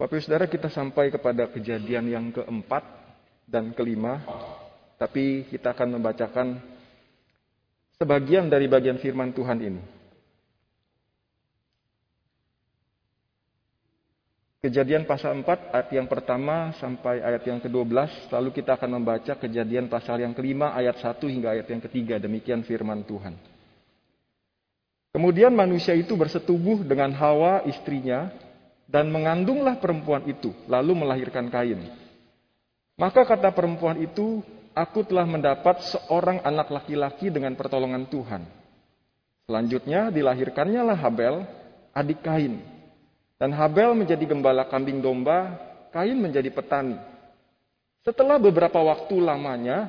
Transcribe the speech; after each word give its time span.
Bapak 0.00 0.16
Ibu 0.16 0.24
Saudara 0.24 0.48
kita 0.48 0.72
sampai 0.72 1.12
kepada 1.12 1.44
kejadian 1.52 2.08
yang 2.08 2.32
keempat 2.32 2.80
dan 3.44 3.76
kelima. 3.76 4.24
Tapi 4.96 5.44
kita 5.52 5.76
akan 5.76 6.00
membacakan 6.00 6.56
sebagian 8.00 8.48
dari 8.48 8.64
bagian 8.64 8.96
firman 8.96 9.28
Tuhan 9.36 9.60
ini. 9.60 9.82
Kejadian 14.64 15.04
pasal 15.04 15.36
4 15.36 15.68
ayat 15.68 15.88
yang 15.92 16.08
pertama 16.08 16.72
sampai 16.80 17.20
ayat 17.20 17.44
yang 17.44 17.60
ke-12. 17.60 18.32
Lalu 18.32 18.56
kita 18.56 18.80
akan 18.80 18.96
membaca 18.96 19.36
kejadian 19.36 19.92
pasal 19.92 20.24
yang 20.24 20.32
kelima 20.32 20.72
ayat 20.72 20.96
1 20.96 21.20
hingga 21.28 21.60
ayat 21.60 21.68
yang 21.68 21.84
ketiga. 21.84 22.16
Demikian 22.16 22.64
firman 22.64 23.04
Tuhan. 23.04 23.36
Kemudian 25.12 25.52
manusia 25.52 25.92
itu 25.92 26.16
bersetubuh 26.16 26.88
dengan 26.88 27.12
Hawa 27.12 27.68
istrinya 27.68 28.32
dan 28.90 29.06
mengandunglah 29.08 29.78
perempuan 29.78 30.26
itu 30.26 30.50
lalu 30.66 30.98
melahirkan 30.98 31.46
Kain. 31.46 31.78
Maka 32.98 33.22
kata 33.24 33.54
perempuan 33.54 34.02
itu, 34.02 34.42
aku 34.74 35.06
telah 35.06 35.24
mendapat 35.24 35.80
seorang 35.88 36.42
anak 36.44 36.68
laki-laki 36.68 37.30
dengan 37.32 37.54
pertolongan 37.56 38.04
Tuhan. 38.10 38.44
Selanjutnya 39.48 40.12
dilahirkannya 40.12 40.82
lah 40.84 40.98
Habel, 40.98 41.46
adik 41.96 42.20
Kain. 42.20 42.60
Dan 43.40 43.56
Habel 43.56 43.96
menjadi 43.96 44.20
gembala 44.28 44.68
kambing 44.68 45.00
domba, 45.00 45.56
Kain 45.94 46.18
menjadi 46.18 46.52
petani. 46.52 46.98
Setelah 48.04 48.36
beberapa 48.36 48.84
waktu 48.84 49.16
lamanya, 49.16 49.88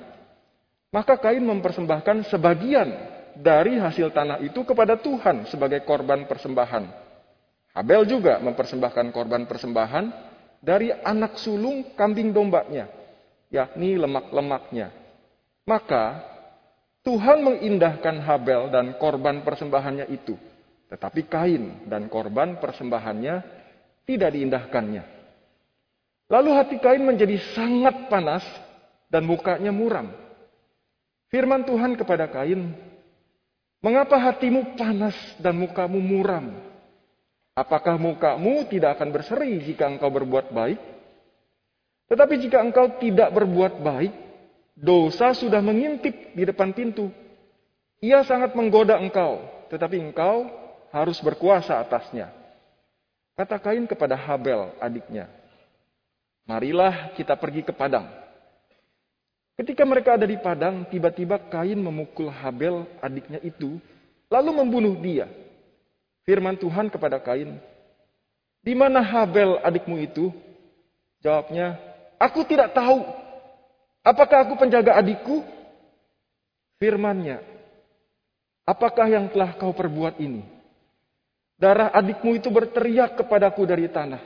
maka 0.93 1.19
Kain 1.19 1.43
mempersembahkan 1.43 2.31
sebagian 2.31 2.89
dari 3.35 3.75
hasil 3.75 4.13
tanah 4.15 4.39
itu 4.39 4.63
kepada 4.63 4.95
Tuhan 4.95 5.51
sebagai 5.51 5.83
korban 5.83 6.23
persembahan. 6.31 7.10
Habel 7.71 8.03
juga 8.03 8.39
mempersembahkan 8.43 9.15
korban 9.15 9.47
persembahan 9.47 10.11
dari 10.59 10.91
anak 10.91 11.39
sulung 11.39 11.95
kambing 11.95 12.35
dombanya, 12.35 12.91
yakni 13.47 13.95
lemak-lemaknya. 13.95 14.91
Maka 15.63 16.19
Tuhan 17.01 17.41
mengindahkan 17.41 18.21
Habel 18.21 18.69
dan 18.69 18.93
korban 18.99 19.41
persembahannya 19.41 20.11
itu 20.11 20.35
tetapi 20.91 21.23
Kain 21.31 21.87
dan 21.87 22.11
korban 22.11 22.59
persembahannya 22.59 23.39
tidak 24.03 24.35
diindahkannya. 24.35 25.03
Lalu 26.27 26.49
hati 26.51 26.77
Kain 26.83 26.99
menjadi 26.99 27.39
sangat 27.55 28.11
panas 28.11 28.43
dan 29.07 29.23
mukanya 29.23 29.71
muram. 29.71 30.11
Firman 31.31 31.63
Tuhan 31.63 31.95
kepada 31.95 32.27
Kain, 32.27 32.75
"Mengapa 33.79 34.19
hatimu 34.19 34.75
panas 34.75 35.15
dan 35.39 35.55
mukamu 35.63 36.03
muram? 36.03 36.59
Apakah 37.61 38.01
mukamu 38.01 38.65
tidak 38.65 38.97
akan 38.97 39.13
berseri 39.13 39.61
jika 39.61 39.85
engkau 39.85 40.09
berbuat 40.09 40.49
baik? 40.49 40.81
Tetapi 42.09 42.33
jika 42.41 42.57
engkau 42.57 42.97
tidak 42.97 43.29
berbuat 43.29 43.85
baik, 43.85 44.13
dosa 44.73 45.29
sudah 45.37 45.61
mengintip 45.61 46.33
di 46.33 46.41
depan 46.41 46.73
pintu. 46.73 47.13
Ia 48.01 48.25
sangat 48.25 48.57
menggoda 48.57 48.97
engkau, 48.97 49.45
tetapi 49.69 50.01
engkau 50.01 50.49
harus 50.89 51.21
berkuasa 51.21 51.77
atasnya. 51.77 52.33
Kata 53.37 53.61
Kain 53.61 53.85
kepada 53.85 54.17
Habel 54.17 54.73
adiknya, 54.81 55.29
marilah 56.49 57.13
kita 57.13 57.37
pergi 57.37 57.61
ke 57.61 57.69
padang. 57.69 58.09
Ketika 59.53 59.85
mereka 59.85 60.17
ada 60.17 60.25
di 60.25 60.41
padang, 60.41 60.81
tiba-tiba 60.89 61.37
Kain 61.45 61.77
memukul 61.77 62.33
Habel 62.33 62.89
adiknya 63.05 63.37
itu, 63.45 63.77
lalu 64.33 64.49
membunuh 64.49 64.97
dia. 64.97 65.29
Firman 66.21 66.57
Tuhan 66.57 66.87
kepada 66.93 67.17
Kain, 67.17 67.57
di 68.61 68.73
mana 68.77 69.01
Habel 69.01 69.57
adikmu 69.65 69.97
itu? 69.97 70.29
Jawabnya, 71.21 71.77
aku 72.21 72.45
tidak 72.45 72.73
tahu. 72.77 73.01
Apakah 74.01 74.45
aku 74.45 74.57
penjaga 74.57 74.97
adikku? 74.97 75.41
Firmannya, 76.81 77.41
apakah 78.65 79.05
yang 79.05 79.29
telah 79.29 79.53
kau 79.53 79.69
perbuat 79.69 80.17
ini? 80.17 80.41
Darah 81.61 81.93
adikmu 81.93 82.41
itu 82.41 82.49
berteriak 82.49 83.21
kepadaku 83.21 83.69
dari 83.69 83.85
tanah. 83.85 84.21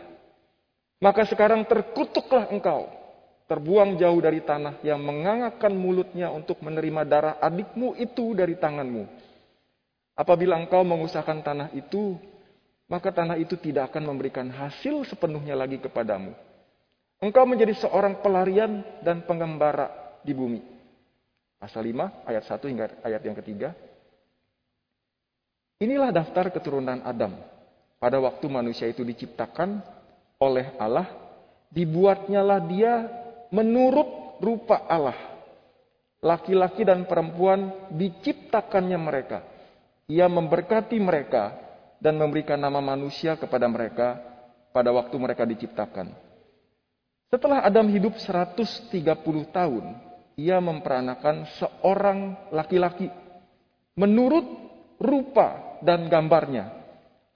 Maka 1.03 1.27
sekarang 1.27 1.67
terkutuklah 1.67 2.47
engkau, 2.47 2.87
terbuang 3.51 3.99
jauh 3.99 4.19
dari 4.23 4.39
tanah 4.39 4.79
yang 4.87 5.03
mengangakkan 5.03 5.75
mulutnya 5.75 6.31
untuk 6.31 6.63
menerima 6.63 7.03
darah 7.03 7.35
adikmu 7.43 7.99
itu 7.99 8.31
dari 8.31 8.55
tanganmu. 8.55 9.03
Apabila 10.15 10.55
engkau 10.55 10.79
mengusahakan 10.87 11.43
tanah 11.43 11.69
itu, 11.75 12.15
maka 12.87 13.11
tanah 13.11 13.35
itu 13.35 13.59
tidak 13.59 13.91
akan 13.91 14.15
memberikan 14.15 14.47
hasil 14.47 15.03
sepenuhnya 15.11 15.59
lagi 15.59 15.75
kepadamu. 15.83 16.31
Engkau 17.19 17.43
menjadi 17.43 17.75
seorang 17.75 18.23
pelarian 18.23 18.79
dan 19.03 19.27
pengembara 19.27 20.19
di 20.23 20.31
bumi. 20.31 20.63
Pasal 21.59 21.91
5 21.91 22.27
ayat 22.27 22.43
1 22.47 22.71
hingga 22.71 22.85
ayat 23.03 23.21
yang 23.27 23.35
ketiga. 23.43 23.69
Inilah 25.83 26.15
daftar 26.15 26.47
keturunan 26.51 27.03
Adam. 27.03 27.35
Pada 27.99 28.21
waktu 28.21 28.45
manusia 28.47 28.87
itu 28.87 29.03
diciptakan 29.03 29.83
oleh 30.39 30.75
Allah, 30.79 31.07
dibuatnyalah 31.71 32.59
dia 32.67 32.93
menurut 33.51 34.39
rupa 34.39 34.83
Allah. 34.87 35.17
Laki-laki 36.23 36.87
dan 36.87 37.03
perempuan 37.03 37.91
diciptakannya 37.91 38.99
mereka. 38.99 39.54
Ia 40.05 40.29
memberkati 40.29 41.01
mereka 41.01 41.57
dan 41.97 42.21
memberikan 42.21 42.61
nama 42.61 42.77
manusia 42.77 43.33
kepada 43.33 43.65
mereka 43.65 44.21
pada 44.69 44.93
waktu 44.93 45.15
mereka 45.17 45.49
diciptakan. 45.49 46.13
Setelah 47.33 47.65
Adam 47.65 47.89
hidup 47.89 48.13
130 48.21 48.93
tahun, 49.49 49.85
ia 50.37 50.61
memperanakan 50.61 51.49
seorang 51.57 52.37
laki-laki 52.53 53.09
menurut 53.97 54.45
rupa 55.01 55.79
dan 55.81 56.05
gambarnya, 56.05 56.69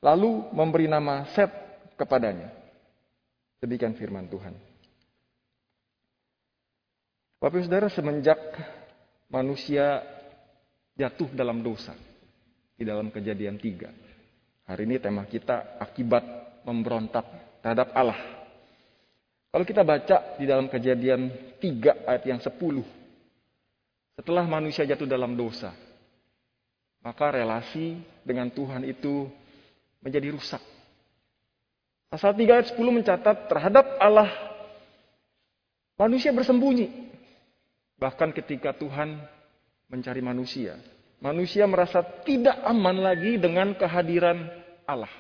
lalu 0.06 0.46
memberi 0.54 0.86
nama 0.86 1.26
Set 1.34 1.50
kepadanya. 1.98 2.54
Demikian 3.66 3.98
firman 3.98 4.30
Tuhan. 4.30 4.54
Bapak 7.42 7.66
Saudara, 7.66 7.90
semenjak 7.90 8.38
manusia 9.32 10.06
jatuh 10.94 11.32
dalam 11.34 11.64
dosa 11.66 11.96
di 12.80 12.88
dalam 12.88 13.12
kejadian 13.12 13.60
tiga. 13.60 13.92
Hari 14.64 14.88
ini 14.88 14.96
tema 15.04 15.28
kita 15.28 15.76
akibat 15.84 16.24
memberontak 16.64 17.28
terhadap 17.60 17.92
Allah. 17.92 18.16
Kalau 19.52 19.66
kita 19.68 19.84
baca 19.84 20.40
di 20.40 20.48
dalam 20.48 20.72
kejadian 20.72 21.28
tiga 21.60 22.00
ayat 22.08 22.24
yang 22.24 22.40
sepuluh. 22.40 22.88
Setelah 24.16 24.48
manusia 24.48 24.88
jatuh 24.88 25.08
dalam 25.08 25.36
dosa, 25.36 25.76
maka 27.04 27.36
relasi 27.36 28.00
dengan 28.24 28.48
Tuhan 28.48 28.88
itu 28.88 29.28
menjadi 30.00 30.32
rusak. 30.32 30.64
Pasal 32.10 32.34
3 32.34 32.42
ayat 32.42 32.68
10 32.74 32.82
mencatat 33.00 33.38
terhadap 33.48 33.86
Allah 34.02 34.28
manusia 35.96 36.34
bersembunyi. 36.34 36.90
Bahkan 38.02 38.34
ketika 38.34 38.74
Tuhan 38.74 39.20
mencari 39.88 40.20
manusia, 40.24 40.76
manusia 41.20 41.68
merasa 41.68 42.04
tidak 42.24 42.60
aman 42.64 42.98
lagi 43.00 43.40
dengan 43.40 43.76
kehadiran 43.76 44.48
Allah 44.88 45.12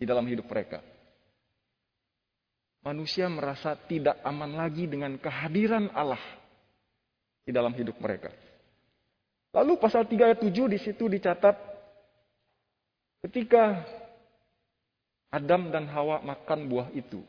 di 0.00 0.04
dalam 0.08 0.24
hidup 0.24 0.48
mereka. 0.48 0.80
Manusia 2.80 3.28
merasa 3.28 3.76
tidak 3.76 4.16
aman 4.24 4.56
lagi 4.56 4.88
dengan 4.88 5.20
kehadiran 5.20 5.92
Allah 5.92 6.20
di 7.44 7.52
dalam 7.52 7.76
hidup 7.76 8.00
mereka. 8.00 8.32
Lalu 9.52 9.76
pasal 9.76 10.08
3 10.08 10.32
ayat 10.32 10.40
7 10.40 10.72
di 10.72 10.78
situ 10.80 11.04
dicatat 11.04 11.58
ketika 13.28 13.84
Adam 15.28 15.68
dan 15.68 15.86
Hawa 15.92 16.24
makan 16.24 16.66
buah 16.72 16.88
itu. 16.96 17.20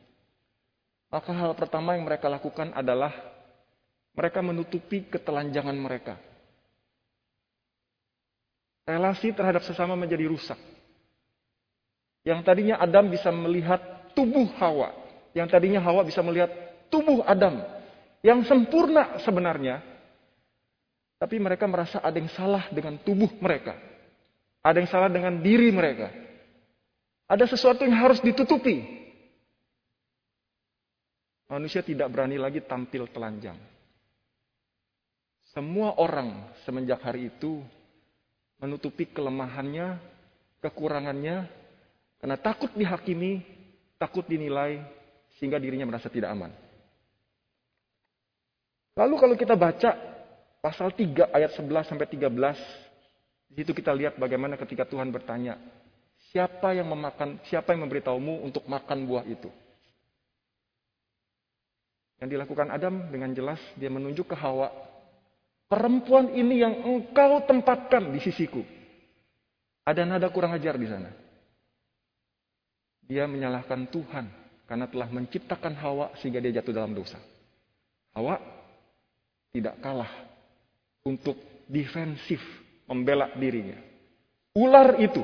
Maka 1.12 1.36
hal 1.36 1.52
pertama 1.60 2.00
yang 2.00 2.08
mereka 2.08 2.32
lakukan 2.32 2.72
adalah 2.72 3.12
mereka 4.16 4.40
menutupi 4.40 5.04
ketelanjangan 5.12 5.76
mereka. 5.76 6.16
Relasi 8.86 9.32
terhadap 9.32 9.62
sesama 9.62 9.94
menjadi 9.94 10.26
rusak. 10.26 10.58
Yang 12.22 12.40
tadinya 12.46 12.76
Adam 12.78 13.10
bisa 13.10 13.30
melihat 13.34 13.82
tubuh 14.14 14.46
Hawa. 14.58 14.94
Yang 15.34 15.48
tadinya 15.58 15.82
Hawa 15.82 16.06
bisa 16.06 16.22
melihat 16.22 16.50
tubuh 16.90 17.26
Adam. 17.26 17.62
Yang 18.22 18.50
sempurna 18.50 19.18
sebenarnya. 19.22 19.82
Tapi 21.18 21.38
mereka 21.38 21.70
merasa 21.70 22.02
ada 22.02 22.18
yang 22.18 22.30
salah 22.34 22.66
dengan 22.74 22.98
tubuh 23.02 23.30
mereka. 23.42 23.78
Ada 24.62 24.78
yang 24.82 24.90
salah 24.90 25.10
dengan 25.10 25.42
diri 25.42 25.70
mereka. 25.74 26.10
Ada 27.26 27.50
sesuatu 27.50 27.86
yang 27.86 27.98
harus 27.98 28.22
ditutupi. 28.22 29.02
Manusia 31.50 31.84
tidak 31.84 32.08
berani 32.14 32.38
lagi 32.40 32.64
tampil 32.64 33.10
telanjang. 33.12 33.58
Semua 35.52 36.00
orang 36.00 36.56
semenjak 36.64 37.04
hari 37.04 37.28
itu 37.28 37.60
menutupi 38.62 39.10
kelemahannya, 39.10 39.98
kekurangannya, 40.62 41.50
karena 42.22 42.38
takut 42.38 42.70
dihakimi, 42.78 43.42
takut 43.98 44.22
dinilai, 44.30 44.86
sehingga 45.42 45.58
dirinya 45.58 45.90
merasa 45.90 46.08
tidak 46.08 46.30
aman. 46.30 46.54
Lalu 48.94 49.16
kalau 49.18 49.36
kita 49.36 49.58
baca 49.58 49.98
pasal 50.62 50.94
3 50.94 51.34
ayat 51.34 51.58
11 51.58 51.90
sampai 51.90 52.06
13, 52.06 52.30
di 53.50 53.66
situ 53.66 53.74
kita 53.74 53.90
lihat 53.98 54.22
bagaimana 54.22 54.54
ketika 54.62 54.86
Tuhan 54.86 55.10
bertanya, 55.10 55.58
siapa 56.30 56.78
yang 56.78 56.86
memakan, 56.94 57.42
siapa 57.50 57.74
yang 57.74 57.90
memberitahumu 57.90 58.46
untuk 58.46 58.70
makan 58.70 59.10
buah 59.10 59.26
itu? 59.26 59.50
Yang 62.22 62.38
dilakukan 62.38 62.70
Adam 62.70 63.10
dengan 63.10 63.34
jelas 63.34 63.58
dia 63.74 63.90
menunjuk 63.90 64.30
ke 64.30 64.38
Hawa, 64.38 64.70
perempuan 65.72 66.36
ini 66.36 66.60
yang 66.60 66.84
engkau 66.84 67.48
tempatkan 67.48 68.12
di 68.12 68.20
sisiku. 68.20 68.60
Ada 69.88 70.04
nada 70.04 70.28
kurang 70.28 70.52
ajar 70.52 70.76
di 70.76 70.84
sana. 70.92 71.08
Dia 73.08 73.24
menyalahkan 73.24 73.88
Tuhan 73.88 74.28
karena 74.68 74.92
telah 74.92 75.08
menciptakan 75.08 75.74
Hawa 75.80 76.12
sehingga 76.20 76.44
dia 76.44 76.60
jatuh 76.60 76.76
dalam 76.76 76.92
dosa. 76.92 77.18
Hawa 78.12 78.36
tidak 79.56 79.80
kalah 79.80 80.12
untuk 81.08 81.40
defensif 81.72 82.44
membela 82.92 83.32
dirinya. 83.40 83.80
Ular 84.52 85.00
itu 85.00 85.24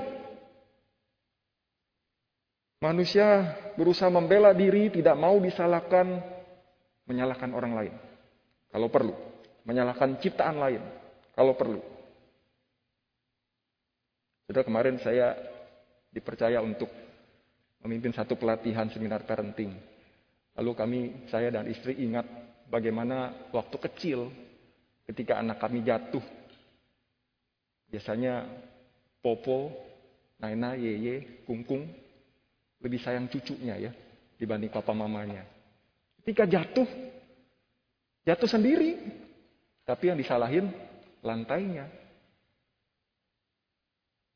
manusia 2.80 3.52
berusaha 3.76 4.08
membela 4.08 4.56
diri, 4.56 4.88
tidak 4.88 5.20
mau 5.20 5.36
disalahkan, 5.44 6.24
menyalahkan 7.04 7.52
orang 7.52 7.74
lain. 7.76 7.94
Kalau 8.72 8.88
perlu, 8.88 9.27
menyalahkan 9.68 10.16
ciptaan 10.24 10.58
lain 10.58 10.84
kalau 11.36 11.54
perlu. 11.60 11.84
Sudah 14.48 14.64
kemarin 14.64 14.96
saya 15.04 15.36
dipercaya 16.08 16.64
untuk 16.64 16.88
memimpin 17.84 18.16
satu 18.16 18.40
pelatihan 18.40 18.88
seminar 18.88 19.28
parenting. 19.28 19.75
Lalu 20.56 20.72
kami, 20.74 21.02
saya 21.30 21.52
dan 21.52 21.68
istri 21.68 22.00
ingat 22.00 22.25
bagaimana 22.72 23.52
waktu 23.52 23.78
kecil 23.78 24.31
ketika 25.06 25.38
anak 25.44 25.60
kami 25.60 25.84
jatuh. 25.84 26.24
Biasanya 27.92 28.48
Popo, 29.19 29.75
Naina, 30.40 30.80
Yeye, 30.80 31.44
Kungkung 31.44 31.84
lebih 32.80 33.04
sayang 33.04 33.28
cucunya 33.28 33.75
ya 33.78 33.92
dibanding 34.40 34.72
papa 34.72 34.96
mamanya. 34.96 35.44
Ketika 36.24 36.48
jatuh, 36.48 36.88
jatuh 38.24 38.50
sendiri. 38.50 39.27
Tapi 39.88 40.12
yang 40.12 40.19
disalahin 40.19 40.68
lantainya. 41.24 41.88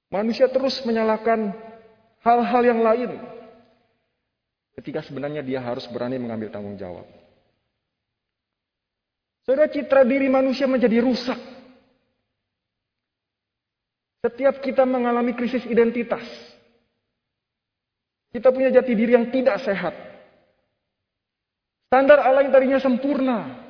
Manusia 0.08 0.48
terus 0.48 0.80
menyalahkan 0.88 1.52
hal-hal 2.24 2.64
yang 2.64 2.80
lain. 2.80 3.20
Ketika 4.80 5.04
sebenarnya 5.04 5.44
dia 5.44 5.60
harus 5.60 5.84
berani 5.92 6.16
mengambil 6.16 6.48
tanggung 6.48 6.80
jawab. 6.80 7.04
Saudara 9.44 9.68
citra 9.68 10.08
diri 10.08 10.32
manusia 10.32 10.72
menjadi 10.72 11.04
rusak. 11.04 11.40
Setiap 14.24 14.64
kita 14.64 14.88
mengalami 14.88 15.36
krisis 15.36 15.68
identitas. 15.68 16.24
Kita 18.32 18.54
punya 18.56 18.72
jati 18.72 18.96
diri 18.96 19.20
yang 19.20 19.28
tidak 19.28 19.60
sehat. 19.60 19.92
Standar 21.92 22.24
Allah 22.24 22.48
yang 22.48 22.54
tadinya 22.56 22.80
sempurna. 22.80 23.61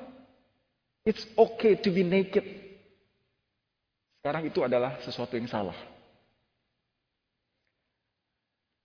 It's 1.01 1.25
okay 1.33 1.77
to 1.81 1.89
be 1.89 2.06
naked. 2.06 2.45
Sekarang 4.21 4.45
itu 4.45 4.62
adalah 4.62 5.01
sesuatu 5.01 5.33
yang 5.33 5.50
salah. 5.50 5.77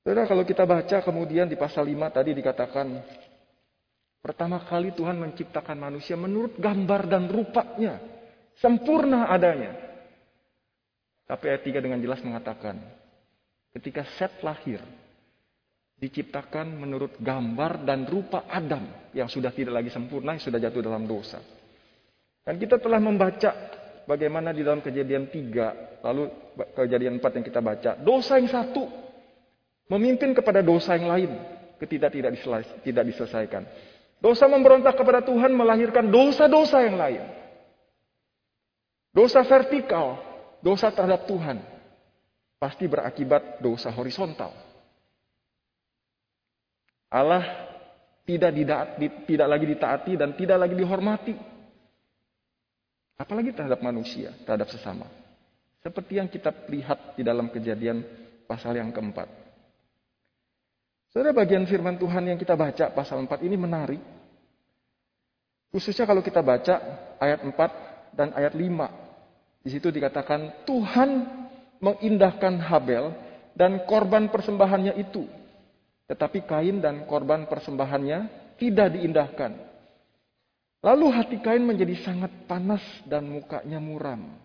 Saudara, 0.00 0.24
kalau 0.24 0.46
kita 0.46 0.64
baca 0.64 1.02
kemudian 1.04 1.44
di 1.50 1.58
pasal 1.60 1.84
5 1.84 2.14
tadi 2.14 2.30
dikatakan 2.32 2.86
Pertama 4.26 4.58
kali 4.66 4.90
Tuhan 4.90 5.22
menciptakan 5.22 5.78
manusia 5.78 6.18
menurut 6.18 6.58
gambar 6.58 7.06
dan 7.06 7.30
rupanya. 7.30 8.02
Sempurna 8.58 9.30
adanya. 9.30 9.70
Tapi 11.30 11.46
ayat 11.46 11.62
3 11.62 11.78
dengan 11.78 12.02
jelas 12.02 12.18
mengatakan. 12.26 12.74
Ketika 13.70 14.02
Set 14.18 14.42
lahir. 14.42 14.82
Diciptakan 16.02 16.74
menurut 16.74 17.14
gambar 17.22 17.86
dan 17.86 18.02
rupa 18.02 18.50
Adam. 18.50 19.14
Yang 19.14 19.38
sudah 19.38 19.54
tidak 19.54 19.78
lagi 19.78 19.94
sempurna, 19.94 20.34
yang 20.34 20.42
sudah 20.42 20.58
jatuh 20.58 20.82
dalam 20.82 21.06
dosa. 21.06 21.38
Dan 22.46 22.62
kita 22.62 22.78
telah 22.78 23.02
membaca 23.02 23.50
bagaimana 24.06 24.54
di 24.54 24.62
dalam 24.62 24.78
kejadian 24.78 25.26
3. 25.26 26.06
Lalu 26.06 26.22
kejadian 26.78 27.19
4 27.19 27.43
yang 27.43 27.46
kita 27.50 27.58
baca. 27.58 27.90
Dosa 27.98 28.38
yang 28.38 28.46
satu. 28.46 28.87
Memimpin 29.90 30.31
kepada 30.31 30.62
dosa 30.62 30.94
yang 30.94 31.10
lain. 31.10 31.31
Ketika 31.82 32.06
tidak 32.06 32.38
diselesaikan. 33.10 33.66
Dosa 34.22 34.46
memberontak 34.46 34.94
kepada 34.94 35.20
Tuhan 35.26 35.52
melahirkan 35.52 36.06
dosa-dosa 36.06 36.87
yang 36.87 36.96
lain. 36.96 37.22
Dosa 39.12 39.40
vertikal, 39.44 40.20
dosa 40.60 40.92
terhadap 40.92 41.25
Tuhan, 41.25 41.60
pasti 42.60 42.84
berakibat 42.84 43.64
dosa 43.64 43.88
horizontal. 43.88 44.52
Allah 47.08 47.44
tidak, 48.28 48.52
didaat, 48.52 48.88
tidak 49.25 49.49
lagi 49.49 49.66
ditaati 49.72 50.12
dan 50.20 50.37
tidak 50.37 50.58
lagi 50.60 50.76
dihormati. 50.76 51.56
Apalagi 53.16 53.56
terhadap 53.56 53.80
manusia, 53.80 54.36
terhadap 54.44 54.68
sesama. 54.68 55.08
Seperti 55.80 56.20
yang 56.20 56.28
kita 56.28 56.52
lihat 56.68 57.16
di 57.16 57.24
dalam 57.24 57.48
kejadian 57.48 58.04
pasal 58.44 58.76
yang 58.76 58.92
keempat. 58.92 59.28
Saudara 61.16 61.32
bagian 61.32 61.64
firman 61.64 61.96
Tuhan 61.96 62.28
yang 62.28 62.36
kita 62.36 62.52
baca 62.52 62.92
pasal 62.92 63.24
4 63.24 63.40
ini 63.48 63.56
menarik. 63.56 64.02
Khususnya 65.72 66.04
kalau 66.04 66.20
kita 66.20 66.44
baca 66.44 66.74
ayat 67.16 67.40
4 67.40 68.12
dan 68.12 68.36
ayat 68.36 68.52
5. 68.52 69.64
Di 69.64 69.70
situ 69.72 69.88
dikatakan 69.88 70.68
Tuhan 70.68 71.10
mengindahkan 71.80 72.60
Habel 72.60 73.16
dan 73.56 73.88
korban 73.88 74.28
persembahannya 74.28 74.92
itu. 75.00 75.24
Tetapi 76.06 76.44
Kain 76.44 76.84
dan 76.84 77.08
korban 77.08 77.48
persembahannya 77.48 78.52
tidak 78.60 78.94
diindahkan. 78.94 79.65
Lalu 80.87 81.06
hati 81.11 81.37
Kain 81.43 81.67
menjadi 81.67 81.99
sangat 82.06 82.31
panas 82.47 82.83
dan 83.11 83.27
mukanya 83.27 83.83
muram. 83.83 84.38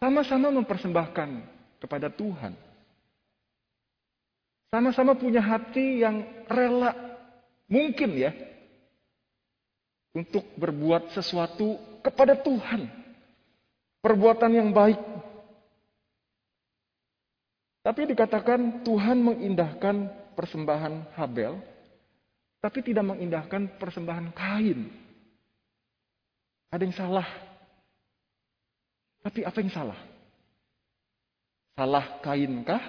Sama-sama 0.00 0.48
mempersembahkan 0.48 1.28
kepada 1.84 2.08
Tuhan. 2.08 2.56
Sama-sama 4.72 5.12
punya 5.12 5.44
hati 5.44 6.00
yang 6.00 6.24
rela, 6.48 6.96
mungkin 7.68 8.16
ya, 8.16 8.32
untuk 10.16 10.46
berbuat 10.56 11.12
sesuatu 11.12 11.76
kepada 12.00 12.32
Tuhan. 12.40 12.88
Perbuatan 14.00 14.52
yang 14.56 14.72
baik. 14.72 14.96
Tapi 17.84 18.16
dikatakan 18.16 18.80
Tuhan 18.80 19.20
mengindahkan 19.20 20.08
persembahan 20.32 21.12
Habel, 21.20 21.60
tapi 22.60 22.84
tidak 22.84 23.04
mengindahkan 23.08 23.80
persembahan 23.80 24.36
Kain. 24.36 24.92
Ada 26.70 26.82
yang 26.84 26.94
salah. 26.94 27.28
Tapi 29.24 29.40
apa 29.42 29.58
yang 29.64 29.72
salah? 29.72 30.00
Salah 31.74 32.06
Kain 32.20 32.52
kah? 32.62 32.84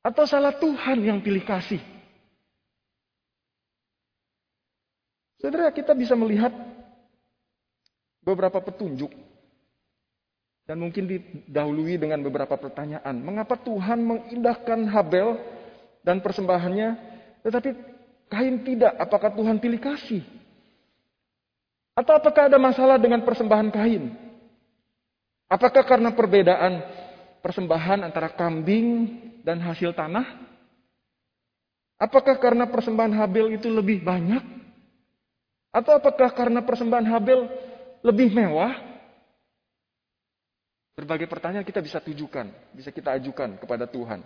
Atau 0.00 0.24
salah 0.24 0.56
Tuhan 0.56 1.04
yang 1.04 1.20
pilih 1.20 1.44
kasih? 1.44 1.80
Saudara, 5.40 5.72
kita 5.72 5.92
bisa 5.96 6.16
melihat 6.16 6.52
beberapa 8.20 8.60
petunjuk 8.60 9.12
dan 10.68 10.76
mungkin 10.80 11.08
didahului 11.08 11.96
dengan 11.96 12.20
beberapa 12.22 12.56
pertanyaan. 12.56 13.16
Mengapa 13.20 13.56
Tuhan 13.60 14.04
mengindahkan 14.04 14.86
Habel 14.92 15.40
dan 16.04 16.20
persembahannya, 16.22 17.09
tetapi 17.44 17.70
Kain 18.30 18.62
tidak? 18.62 18.94
Apakah 18.94 19.34
Tuhan 19.34 19.58
pilih 19.58 19.82
kasih? 19.82 20.22
Atau 21.98 22.14
apakah 22.14 22.46
ada 22.46 22.56
masalah 22.62 22.96
dengan 22.96 23.26
persembahan 23.26 23.68
Kain? 23.74 24.14
Apakah 25.50 25.82
karena 25.82 26.14
perbedaan 26.14 26.78
persembahan 27.42 28.06
antara 28.06 28.30
kambing 28.30 29.18
dan 29.42 29.58
hasil 29.58 29.90
tanah? 29.98 30.46
Apakah 32.00 32.38
karena 32.38 32.70
persembahan 32.70 33.12
Habel 33.18 33.58
itu 33.58 33.66
lebih 33.68 34.00
banyak? 34.00 34.40
Atau 35.74 35.98
apakah 35.98 36.30
karena 36.32 36.62
persembahan 36.62 37.06
Habel 37.10 37.50
lebih 38.00 38.30
mewah? 38.30 38.72
Berbagai 40.96 41.26
pertanyaan 41.26 41.66
kita 41.66 41.82
bisa 41.82 41.98
tujukan, 41.98 42.46
bisa 42.72 42.94
kita 42.94 43.18
ajukan 43.18 43.58
kepada 43.58 43.90
Tuhan. 43.90 44.22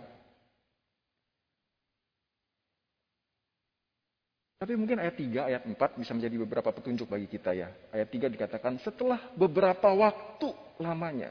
Tapi 4.65 4.81
mungkin 4.81 4.97
ayat 4.97 5.13
3, 5.13 5.45
ayat 5.45 5.61
4 5.61 5.77
bisa 6.01 6.17
menjadi 6.17 6.41
beberapa 6.41 6.73
petunjuk 6.73 7.05
bagi 7.05 7.29
kita 7.29 7.53
ya. 7.53 7.69
Ayat 7.93 8.09
3 8.09 8.33
dikatakan 8.33 8.81
setelah 8.81 9.21
beberapa 9.37 9.93
waktu 9.93 10.49
lamanya. 10.81 11.29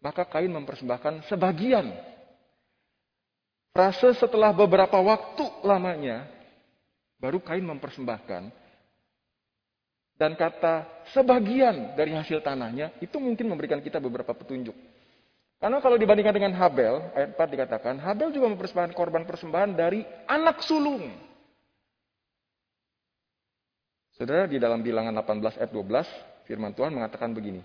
Maka 0.00 0.24
Kain 0.24 0.48
mempersembahkan 0.48 1.28
sebagian 1.28 1.92
Frase 3.76 4.16
setelah 4.16 4.48
beberapa 4.56 4.96
waktu 4.96 5.44
lamanya, 5.60 6.24
baru 7.20 7.36
Kain 7.36 7.68
mempersembahkan. 7.68 8.48
Dan 10.16 10.32
kata 10.32 11.04
sebagian 11.12 11.92
dari 12.00 12.16
hasil 12.16 12.40
tanahnya, 12.40 12.96
itu 13.04 13.20
mungkin 13.20 13.44
memberikan 13.44 13.84
kita 13.84 14.00
beberapa 14.00 14.32
petunjuk. 14.32 14.72
Karena 15.60 15.84
kalau 15.84 16.00
dibandingkan 16.00 16.32
dengan 16.32 16.56
Habel, 16.56 17.12
ayat 17.12 17.36
4 17.36 17.44
dikatakan, 17.44 17.94
Habel 18.00 18.32
juga 18.32 18.48
mempersembahkan 18.56 18.96
korban 18.96 19.28
persembahan 19.28 19.76
dari 19.76 20.00
anak 20.24 20.64
sulung. 20.64 21.27
Saudara, 24.18 24.50
di 24.50 24.58
dalam 24.58 24.82
bilangan 24.82 25.14
18 25.14 25.62
ayat 25.62 25.70
12, 25.70 26.50
firman 26.50 26.74
Tuhan 26.74 26.90
mengatakan 26.90 27.30
begini. 27.30 27.62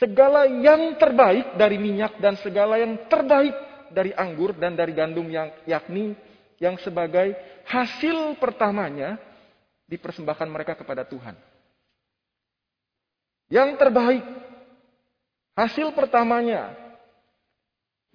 Segala 0.00 0.48
yang 0.48 0.96
terbaik 0.96 1.60
dari 1.60 1.76
minyak 1.76 2.16
dan 2.16 2.40
segala 2.40 2.80
yang 2.80 3.04
terbaik 3.04 3.52
dari 3.92 4.16
anggur 4.16 4.56
dan 4.56 4.72
dari 4.72 4.96
gandum 4.96 5.28
yang 5.28 5.52
yakni 5.68 6.16
yang 6.56 6.80
sebagai 6.80 7.36
hasil 7.68 8.40
pertamanya 8.40 9.20
dipersembahkan 9.92 10.48
mereka 10.48 10.72
kepada 10.72 11.04
Tuhan. 11.04 11.36
Yang 13.52 13.76
terbaik 13.76 14.24
hasil 15.52 15.92
pertamanya 15.92 16.72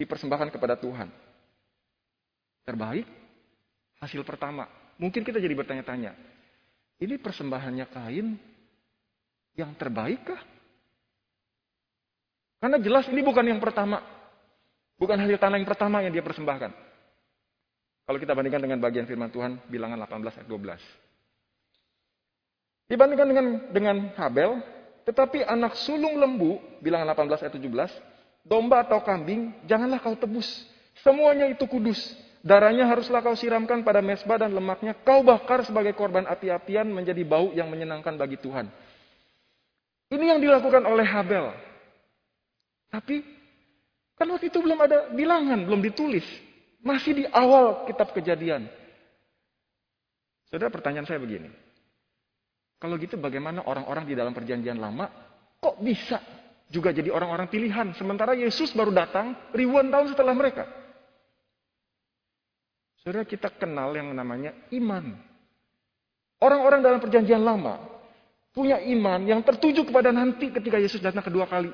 dipersembahkan 0.02 0.50
kepada 0.50 0.74
Tuhan. 0.74 1.12
Terbaik 2.66 3.06
hasil 4.02 4.26
pertama. 4.26 4.66
Mungkin 4.96 5.28
kita 5.28 5.38
jadi 5.44 5.52
bertanya-tanya, 5.54 6.16
ini 7.02 7.16
persembahannya 7.20 7.86
Kain 7.92 8.28
yang 9.56 9.72
terbaik 9.76 10.22
kah? 10.24 10.42
Karena 12.64 12.78
jelas 12.80 13.06
ini 13.12 13.22
bukan 13.22 13.46
yang 13.46 13.60
pertama. 13.60 14.02
Bukan 14.96 15.20
hasil 15.20 15.36
tanah 15.36 15.60
yang 15.60 15.68
pertama 15.68 16.00
yang 16.00 16.16
dia 16.16 16.24
persembahkan. 16.24 16.72
Kalau 18.06 18.18
kita 18.22 18.32
bandingkan 18.32 18.64
dengan 18.64 18.80
bagian 18.80 19.04
firman 19.04 19.28
Tuhan, 19.34 19.60
bilangan 19.68 20.00
18 20.08 20.40
ayat 20.40 20.48
12. 20.48 20.78
Dibandingkan 22.86 23.28
dengan 23.28 23.46
dengan 23.74 23.98
Habel, 24.14 24.62
tetapi 25.10 25.42
anak 25.46 25.74
sulung 25.84 26.16
lembu, 26.22 26.62
bilangan 26.80 27.12
18 27.18 27.44
ayat 27.50 27.54
17, 27.58 28.46
domba 28.46 28.86
atau 28.86 29.02
kambing, 29.02 29.54
janganlah 29.66 29.98
kau 30.00 30.14
tebus. 30.14 30.48
Semuanya 31.02 31.50
itu 31.50 31.66
kudus. 31.66 31.98
Darahnya 32.46 32.86
haruslah 32.86 33.26
kau 33.26 33.34
siramkan 33.34 33.82
pada 33.82 34.06
mesbah 34.06 34.38
dan 34.38 34.54
lemaknya 34.54 34.94
kau 35.02 35.26
bakar 35.26 35.66
sebagai 35.66 35.98
korban 35.98 36.30
api-apian 36.30 36.86
menjadi 36.86 37.26
bau 37.26 37.50
yang 37.58 37.66
menyenangkan 37.74 38.14
bagi 38.14 38.38
Tuhan. 38.38 38.70
Ini 40.14 40.38
yang 40.38 40.38
dilakukan 40.38 40.86
oleh 40.86 41.02
Habel. 41.10 41.50
Tapi 42.94 43.26
kan 44.14 44.30
waktu 44.30 44.54
itu 44.54 44.62
belum 44.62 44.78
ada 44.78 45.10
bilangan, 45.10 45.66
belum 45.66 45.82
ditulis. 45.90 46.22
Masih 46.86 47.18
di 47.18 47.26
awal 47.34 47.90
kitab 47.90 48.14
kejadian. 48.14 48.70
Saudara 50.46 50.70
pertanyaan 50.70 51.10
saya 51.10 51.18
begini. 51.18 51.50
Kalau 52.78 52.94
gitu 53.02 53.18
bagaimana 53.18 53.66
orang-orang 53.66 54.06
di 54.06 54.14
dalam 54.14 54.38
perjanjian 54.38 54.78
lama 54.78 55.10
kok 55.58 55.82
bisa 55.82 56.22
juga 56.70 56.94
jadi 56.94 57.10
orang-orang 57.10 57.50
pilihan. 57.50 57.98
Sementara 57.98 58.38
Yesus 58.38 58.70
baru 58.78 58.94
datang 58.94 59.34
ribuan 59.50 59.90
tahun 59.90 60.14
setelah 60.14 60.38
mereka. 60.38 60.85
Saudara 63.06 63.22
kita 63.22 63.54
kenal 63.54 63.94
yang 63.94 64.10
namanya 64.18 64.50
iman. 64.74 65.14
Orang-orang 66.42 66.82
dalam 66.82 66.98
perjanjian 66.98 67.38
lama 67.38 67.78
punya 68.50 68.82
iman 68.82 69.22
yang 69.30 69.46
tertuju 69.46 69.86
kepada 69.86 70.10
nanti 70.10 70.50
ketika 70.50 70.82
Yesus 70.82 71.06
datang 71.06 71.22
kedua 71.22 71.46
kali. 71.46 71.70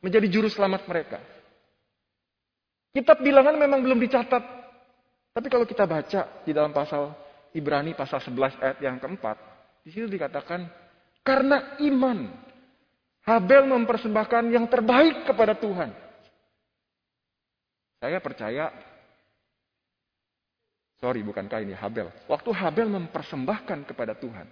Menjadi 0.00 0.32
juru 0.32 0.48
selamat 0.48 0.88
mereka. 0.88 1.20
Kitab 2.96 3.20
bilangan 3.20 3.60
memang 3.60 3.84
belum 3.84 4.00
dicatat. 4.00 4.40
Tapi 5.36 5.46
kalau 5.52 5.68
kita 5.68 5.84
baca 5.84 6.40
di 6.48 6.56
dalam 6.56 6.72
pasal 6.72 7.12
Ibrani 7.52 7.92
pasal 7.92 8.24
11 8.24 8.56
ayat 8.56 8.78
yang 8.80 8.96
keempat, 8.96 9.36
di 9.84 9.92
situ 9.92 10.08
dikatakan 10.08 10.64
karena 11.20 11.76
iman 11.84 12.32
Habel 13.22 13.68
mempersembahkan 13.68 14.48
yang 14.50 14.66
terbaik 14.66 15.28
kepada 15.28 15.54
Tuhan. 15.54 15.94
Saya 18.02 18.18
percaya 18.18 18.74
Sorry, 21.02 21.26
bukan 21.26 21.50
Kain 21.50 21.66
ya, 21.66 21.82
Habel. 21.82 22.06
Waktu 22.30 22.50
Habel 22.54 22.86
mempersembahkan 22.86 23.90
kepada 23.90 24.14
Tuhan. 24.14 24.46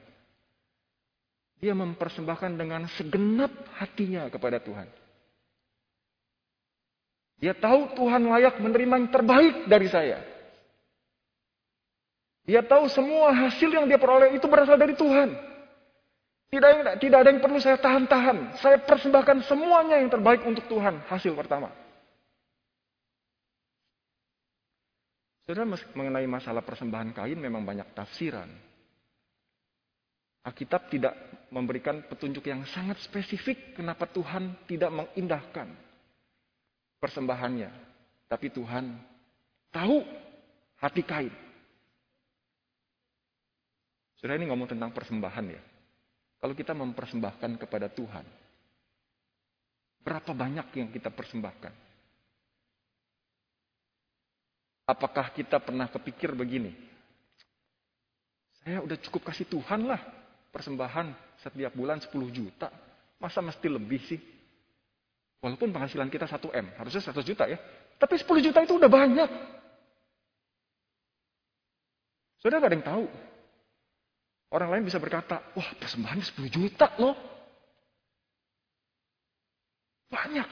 Dia 1.62 1.78
mempersembahkan 1.78 2.59
dengan 2.59 2.90
segenap 2.99 3.54
hatinya 3.78 4.26
kepada 4.26 4.59
Tuhan. 4.59 4.90
Dia 7.38 7.54
tahu 7.54 7.95
Tuhan 7.95 8.26
layak 8.26 8.59
menerima 8.59 8.95
yang 8.99 9.09
terbaik 9.14 9.54
dari 9.71 9.87
saya. 9.87 10.19
Dia 12.50 12.66
tahu 12.66 12.90
semua 12.90 13.30
hasil 13.30 13.71
yang 13.71 13.87
dia 13.87 14.00
peroleh 14.00 14.35
itu 14.35 14.50
berasal 14.50 14.75
dari 14.75 14.99
Tuhan. 14.99 15.30
Tidak, 16.50 16.99
tidak 16.99 17.19
ada 17.23 17.30
yang 17.30 17.38
perlu 17.38 17.62
saya 17.62 17.78
tahan-tahan. 17.78 18.59
Saya 18.59 18.83
persembahkan 18.83 19.47
semuanya 19.47 20.02
yang 20.02 20.11
terbaik 20.11 20.42
untuk 20.42 20.66
Tuhan. 20.66 20.99
Hasil 21.07 21.30
pertama. 21.38 21.71
Saudara 25.50 25.66
mengenai 25.99 26.30
masalah 26.30 26.62
persembahan 26.62 27.11
kain 27.11 27.35
memang 27.35 27.66
banyak 27.66 27.90
tafsiran. 27.90 28.47
Alkitab 30.47 30.87
tidak 30.87 31.11
memberikan 31.50 32.07
petunjuk 32.07 32.47
yang 32.47 32.62
sangat 32.71 33.02
spesifik 33.02 33.75
kenapa 33.75 34.07
Tuhan 34.07 34.62
tidak 34.71 34.95
mengindahkan 34.95 35.75
persembahannya. 37.02 37.66
Tapi 38.30 38.47
Tuhan 38.54 38.95
tahu 39.75 40.07
hati 40.78 41.02
Kain. 41.02 41.35
Sudah 44.23 44.38
ini 44.38 44.47
ngomong 44.54 44.71
tentang 44.71 44.95
persembahan 44.95 45.50
ya. 45.50 45.62
Kalau 46.38 46.54
kita 46.54 46.78
mempersembahkan 46.78 47.59
kepada 47.59 47.90
Tuhan, 47.90 48.23
berapa 50.07 50.30
banyak 50.30 50.78
yang 50.78 50.95
kita 50.95 51.11
persembahkan? 51.11 51.89
Apakah 54.90 55.30
kita 55.30 55.62
pernah 55.62 55.87
kepikir 55.87 56.35
begini? 56.35 56.75
Saya 58.59 58.82
udah 58.82 58.99
cukup 58.99 59.30
kasih 59.30 59.47
Tuhan 59.47 59.87
lah 59.87 60.02
persembahan 60.50 61.38
setiap 61.38 61.70
bulan 61.78 62.02
10 62.02 62.11
juta. 62.35 62.66
Masa 63.23 63.38
mesti 63.38 63.70
lebih 63.70 64.02
sih? 64.02 64.18
Walaupun 65.38 65.70
penghasilan 65.70 66.11
kita 66.11 66.26
1 66.26 66.42
M, 66.50 66.66
harusnya 66.75 67.06
100 67.06 67.23
juta 67.23 67.47
ya. 67.47 67.54
Tapi 68.02 68.18
10 68.18 68.42
juta 68.42 68.59
itu 68.66 68.75
udah 68.75 68.90
banyak. 68.90 69.30
Saudara 72.42 72.66
gak 72.66 72.70
ada 72.75 72.76
yang 72.76 72.88
tahu. 72.90 73.06
Orang 74.50 74.75
lain 74.75 74.85
bisa 74.90 74.99
berkata, 74.99 75.38
wah 75.54 75.70
persembahannya 75.78 76.26
10 76.26 76.50
juta 76.50 76.90
loh. 76.99 77.14
Banyak. 80.11 80.49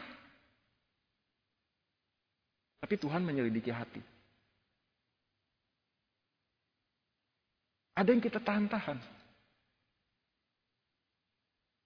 Tapi 2.87 2.95
Tuhan 2.95 3.27
menyelidiki 3.27 3.75
hati. 3.75 4.18
Ada 7.99 8.15
yang 8.15 8.23
kita 8.23 8.39
tahan-tahan. 8.39 8.99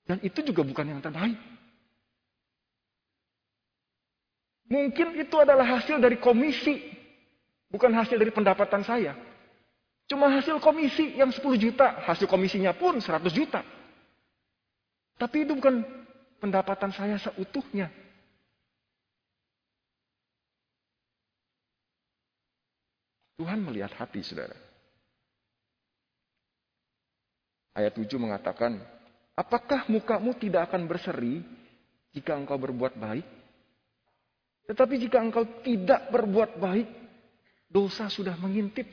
Dan 0.04 0.20
itu 0.20 0.44
juga 0.44 0.60
bukan 0.60 0.84
yang 0.92 1.00
terbaik. 1.00 1.40
Mungkin 4.68 5.16
itu 5.16 5.36
adalah 5.40 5.64
hasil 5.64 5.96
dari 5.96 6.20
komisi, 6.20 6.80
bukan 7.72 7.96
hasil 7.96 8.20
dari 8.20 8.28
pendapatan 8.28 8.84
saya. 8.84 9.16
Cuma 10.04 10.28
hasil 10.28 10.60
komisi 10.60 11.16
yang 11.16 11.32
10 11.32 11.40
juta, 11.56 12.04
hasil 12.04 12.28
komisinya 12.28 12.76
pun 12.76 13.00
100 13.00 13.32
juta. 13.32 13.64
Tapi 15.16 15.48
itu 15.48 15.56
bukan 15.56 15.80
pendapatan 16.36 16.92
saya 16.92 17.16
seutuhnya. 17.16 17.88
Tuhan 23.40 23.64
melihat 23.64 23.96
hati 23.96 24.20
saudara. 24.20 24.71
Ayat 27.72 27.96
7 27.96 28.08
mengatakan, 28.20 28.76
Apakah 29.32 29.88
mukamu 29.88 30.36
tidak 30.36 30.68
akan 30.68 30.84
berseri 30.84 31.40
jika 32.12 32.36
engkau 32.36 32.60
berbuat 32.60 33.00
baik? 33.00 33.24
Tetapi 34.68 34.94
jika 35.00 35.24
engkau 35.24 35.48
tidak 35.64 36.12
berbuat 36.12 36.60
baik, 36.60 36.88
dosa 37.72 38.12
sudah 38.12 38.36
mengintip. 38.36 38.84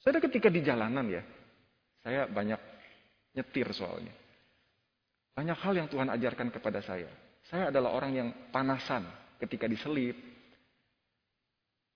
Saya 0.00 0.24
ketika 0.24 0.48
di 0.48 0.64
jalanan 0.64 1.04
ya, 1.12 1.22
saya 2.00 2.24
banyak 2.24 2.60
nyetir 3.36 3.68
soalnya. 3.76 4.16
Banyak 5.36 5.58
hal 5.60 5.74
yang 5.76 5.88
Tuhan 5.92 6.08
ajarkan 6.08 6.48
kepada 6.48 6.80
saya. 6.80 7.12
Saya 7.46 7.68
adalah 7.68 7.92
orang 7.92 8.12
yang 8.16 8.28
panasan 8.50 9.04
ketika 9.38 9.68
diselip, 9.68 10.16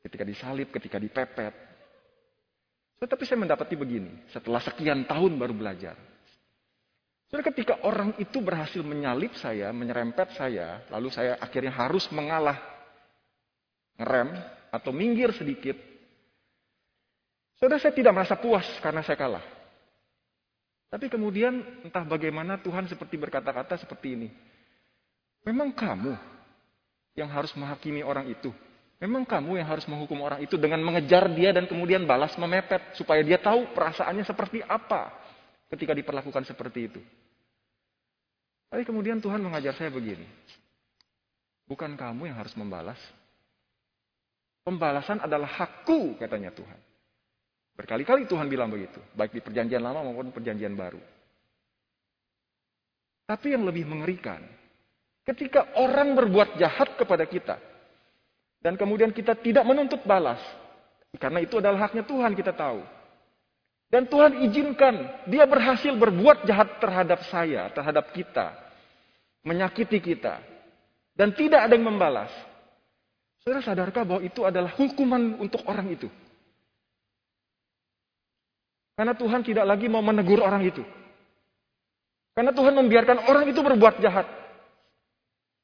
ketika 0.05 0.23
disalib, 0.23 0.69
ketika 0.71 1.01
dipepet. 1.01 1.72
Tetapi 3.02 3.26
saya 3.26 3.42
mendapati 3.42 3.75
begini, 3.75 4.30
setelah 4.30 4.62
sekian 4.62 5.02
tahun 5.11 5.35
baru 5.35 5.50
belajar. 5.50 5.99
Jadi 7.35 7.42
ketika 7.50 7.82
orang 7.82 8.14
itu 8.23 8.38
berhasil 8.38 8.78
menyalip 8.87 9.35
saya, 9.35 9.75
menyerempet 9.75 10.38
saya, 10.38 10.87
lalu 10.87 11.11
saya 11.11 11.35
akhirnya 11.42 11.75
harus 11.75 12.06
mengalah. 12.14 12.71
ngerem, 13.92 14.32
atau 14.73 14.88
minggir 14.88 15.35
sedikit, 15.37 15.76
saudara 17.61 17.76
saya 17.76 17.92
tidak 17.92 18.16
merasa 18.16 18.40
puas 18.40 18.64
karena 18.80 19.04
saya 19.04 19.21
kalah. 19.21 19.44
Tapi 20.88 21.12
kemudian 21.12 21.85
entah 21.85 22.00
bagaimana 22.04 22.56
Tuhan 22.56 22.88
seperti 22.88 23.21
berkata-kata 23.21 23.76
seperti 23.80 24.16
ini. 24.16 24.28
Memang 25.44 25.76
kamu 25.76 26.16
yang 27.18 27.28
harus 27.28 27.52
menghakimi 27.52 28.00
orang 28.00 28.32
itu. 28.32 28.49
Memang 29.02 29.26
kamu 29.26 29.59
yang 29.59 29.66
harus 29.66 29.82
menghukum 29.90 30.23
orang 30.23 30.47
itu 30.47 30.54
dengan 30.54 30.78
mengejar 30.78 31.26
dia 31.35 31.50
dan 31.50 31.66
kemudian 31.66 32.06
balas 32.06 32.38
memepet. 32.38 32.94
Supaya 32.94 33.18
dia 33.26 33.35
tahu 33.35 33.75
perasaannya 33.75 34.23
seperti 34.23 34.62
apa 34.62 35.11
ketika 35.75 35.90
diperlakukan 35.90 36.47
seperti 36.47 36.87
itu. 36.87 37.00
Tapi 38.71 38.87
kemudian 38.87 39.18
Tuhan 39.18 39.42
mengajar 39.42 39.75
saya 39.75 39.90
begini. 39.90 40.23
Bukan 41.66 41.99
kamu 41.99 42.30
yang 42.30 42.38
harus 42.38 42.54
membalas. 42.54 43.00
Pembalasan 44.62 45.18
adalah 45.18 45.50
hakku 45.50 46.14
katanya 46.23 46.54
Tuhan. 46.54 46.78
Berkali-kali 47.75 48.30
Tuhan 48.30 48.47
bilang 48.47 48.71
begitu, 48.71 49.02
baik 49.18 49.35
di 49.35 49.42
perjanjian 49.42 49.82
lama 49.82 50.06
maupun 50.06 50.30
perjanjian 50.30 50.78
baru. 50.78 51.02
Tapi 53.26 53.59
yang 53.59 53.66
lebih 53.66 53.88
mengerikan, 53.88 54.38
ketika 55.26 55.75
orang 55.80 56.14
berbuat 56.14 56.61
jahat 56.61 56.94
kepada 56.94 57.26
kita, 57.26 57.72
dan 58.62 58.78
kemudian 58.78 59.11
kita 59.11 59.35
tidak 59.35 59.66
menuntut 59.66 60.00
balas, 60.07 60.38
karena 61.19 61.42
itu 61.42 61.59
adalah 61.59 61.90
haknya 61.90 62.07
Tuhan 62.07 62.33
kita 62.33 62.54
tahu. 62.54 62.81
Dan 63.92 64.09
Tuhan 64.09 64.40
izinkan 64.49 65.28
dia 65.28 65.45
berhasil 65.45 65.92
berbuat 65.92 66.49
jahat 66.49 66.81
terhadap 66.81 67.21
saya, 67.28 67.69
terhadap 67.76 68.09
kita, 68.16 68.57
menyakiti 69.45 70.00
kita, 70.00 70.40
dan 71.12 71.35
tidak 71.37 71.69
ada 71.69 71.76
yang 71.76 71.92
membalas. 71.92 72.33
Saudara 73.45 73.61
sadarkah 73.61 74.07
bahwa 74.07 74.23
itu 74.25 74.47
adalah 74.47 74.73
hukuman 74.78 75.37
untuk 75.42 75.61
orang 75.69 75.92
itu? 75.92 76.09
Karena 78.97 79.12
Tuhan 79.19 79.42
tidak 79.42 79.66
lagi 79.66 79.90
mau 79.90 80.00
menegur 80.00 80.40
orang 80.40 80.62
itu. 80.62 80.81
Karena 82.33 82.54
Tuhan 82.54 82.73
membiarkan 82.73 83.28
orang 83.28 83.45
itu 83.50 83.61
berbuat 83.61 84.00
jahat. 84.00 84.25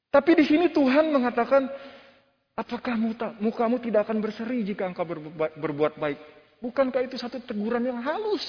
Tapi 0.09 0.31
di 0.37 0.45
sini 0.45 0.69
Tuhan 0.69 1.09
mengatakan, 1.09 1.65
apakah 2.59 2.99
mukamu 3.39 3.79
tidak 3.79 4.03
akan 4.03 4.19
berseri 4.19 4.67
jika 4.67 4.83
engkau 4.83 5.07
berbuat 5.55 5.95
baik? 5.95 6.19
Bukankah 6.59 7.07
itu 7.07 7.15
satu 7.15 7.39
teguran 7.39 7.87
yang 7.87 8.03
halus? 8.03 8.43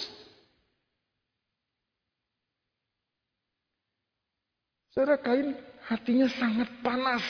Saudara 4.90 5.14
Kain 5.22 5.54
hatinya 5.86 6.26
sangat 6.26 6.66
panas, 6.82 7.22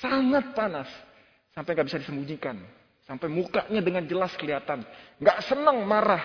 sangat 0.00 0.56
panas. 0.56 0.88
Sampai 1.52 1.76
nggak 1.76 1.92
bisa 1.92 2.00
disembunyikan. 2.00 2.56
Sampai 3.04 3.28
mukanya 3.28 3.84
dengan 3.84 4.08
jelas 4.08 4.32
kelihatan. 4.40 4.80
Nggak 5.20 5.44
senang, 5.44 5.84
marah. 5.84 6.24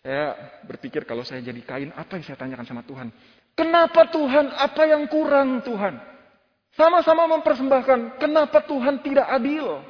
Saya 0.00 0.32
berpikir 0.64 1.04
kalau 1.04 1.20
saya 1.20 1.44
jadi 1.44 1.60
kain, 1.60 1.92
apa 1.92 2.16
yang 2.16 2.24
saya 2.24 2.40
tanyakan 2.40 2.64
sama 2.64 2.82
Tuhan? 2.88 3.12
Kenapa 3.52 4.08
Tuhan? 4.08 4.48
Apa 4.56 4.88
yang 4.88 5.04
kurang 5.12 5.60
Tuhan? 5.60 6.00
Sama-sama 6.74 7.30
mempersembahkan. 7.38 8.18
Kenapa 8.18 8.58
Tuhan 8.66 8.98
tidak 9.02 9.30
adil? 9.30 9.82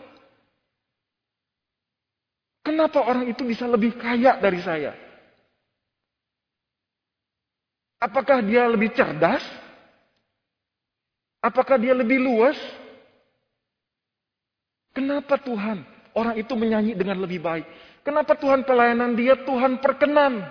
Kenapa 2.64 3.04
orang 3.04 3.28
itu 3.28 3.44
bisa 3.44 3.68
lebih 3.68 3.96
kaya 3.96 4.40
dari 4.40 4.60
saya? 4.60 4.92
Apakah 8.00 8.44
dia 8.44 8.68
lebih 8.68 8.92
cerdas? 8.92 9.44
Apakah 11.40 11.76
dia 11.80 11.92
lebih 11.92 12.20
luas? 12.20 12.56
Kenapa 14.92 15.40
Tuhan 15.40 15.84
orang 16.16 16.36
itu 16.36 16.52
menyanyi 16.56 16.92
dengan 16.96 17.20
lebih 17.20 17.40
baik? 17.40 17.64
Kenapa 18.04 18.36
Tuhan 18.36 18.64
pelayanan 18.64 19.16
dia 19.16 19.40
Tuhan 19.44 19.80
perkenan? 19.80 20.44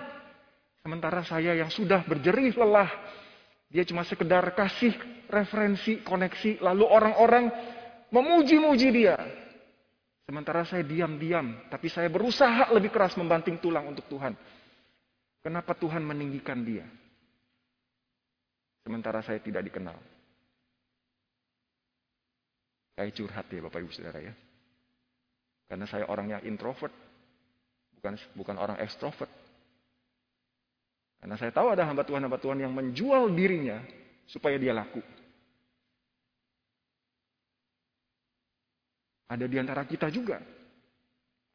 Sementara 0.82 1.22
saya 1.22 1.54
yang 1.54 1.70
sudah 1.70 2.02
berjerih 2.06 2.54
lelah, 2.58 2.90
dia 3.74 3.82
cuma 3.82 4.06
sekedar 4.06 4.54
kasih 4.54 4.94
referensi, 5.26 5.98
koneksi, 6.06 6.62
lalu 6.62 6.86
orang-orang 6.86 7.50
memuji-muji 8.14 8.88
dia. 8.94 9.18
Sementara 10.30 10.62
saya 10.62 10.86
diam-diam, 10.86 11.66
tapi 11.66 11.90
saya 11.90 12.06
berusaha 12.06 12.70
lebih 12.70 12.94
keras 12.94 13.18
membanting 13.18 13.58
tulang 13.58 13.90
untuk 13.90 14.06
Tuhan. 14.06 14.38
Kenapa 15.42 15.74
Tuhan 15.74 16.06
meninggikan 16.06 16.62
dia? 16.62 16.86
Sementara 18.86 19.20
saya 19.26 19.42
tidak 19.42 19.66
dikenal. 19.66 19.98
Saya 22.94 23.10
curhat 23.10 23.50
ya 23.50 23.58
Bapak 23.58 23.82
Ibu 23.82 23.90
Saudara 23.90 24.22
ya. 24.22 24.32
Karena 25.66 25.84
saya 25.90 26.06
orang 26.06 26.30
yang 26.30 26.42
introvert 26.46 26.94
bukan 27.98 28.14
bukan 28.38 28.56
orang 28.56 28.78
ekstrovert. 28.78 29.43
Karena 31.24 31.40
saya 31.40 31.56
tahu 31.56 31.72
ada 31.72 31.88
hamba 31.88 32.04
Tuhan 32.04 32.20
hamba 32.20 32.36
Tuhan 32.36 32.60
yang 32.60 32.76
menjual 32.76 33.32
dirinya 33.32 33.80
supaya 34.28 34.60
dia 34.60 34.76
laku. 34.76 35.00
Ada 39.32 39.48
di 39.48 39.56
antara 39.56 39.88
kita 39.88 40.12
juga 40.12 40.36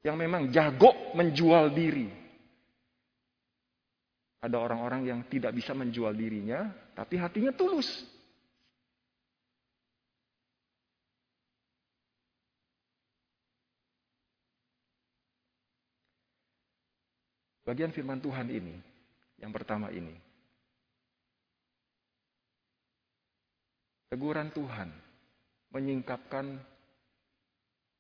yang 0.02 0.18
memang 0.18 0.50
jago 0.50 1.14
menjual 1.14 1.70
diri. 1.70 2.10
Ada 4.42 4.58
orang-orang 4.58 5.06
yang 5.06 5.22
tidak 5.30 5.54
bisa 5.54 5.78
menjual 5.78 6.18
dirinya, 6.18 6.66
tapi 6.98 7.22
hatinya 7.22 7.54
tulus. 7.54 7.86
Bagian 17.70 17.94
firman 17.94 18.18
Tuhan 18.18 18.50
ini, 18.50 18.90
yang 19.40 19.52
pertama 19.56 19.88
ini. 19.92 20.16
Teguran 24.10 24.50
Tuhan 24.52 24.90
menyingkapkan 25.70 26.58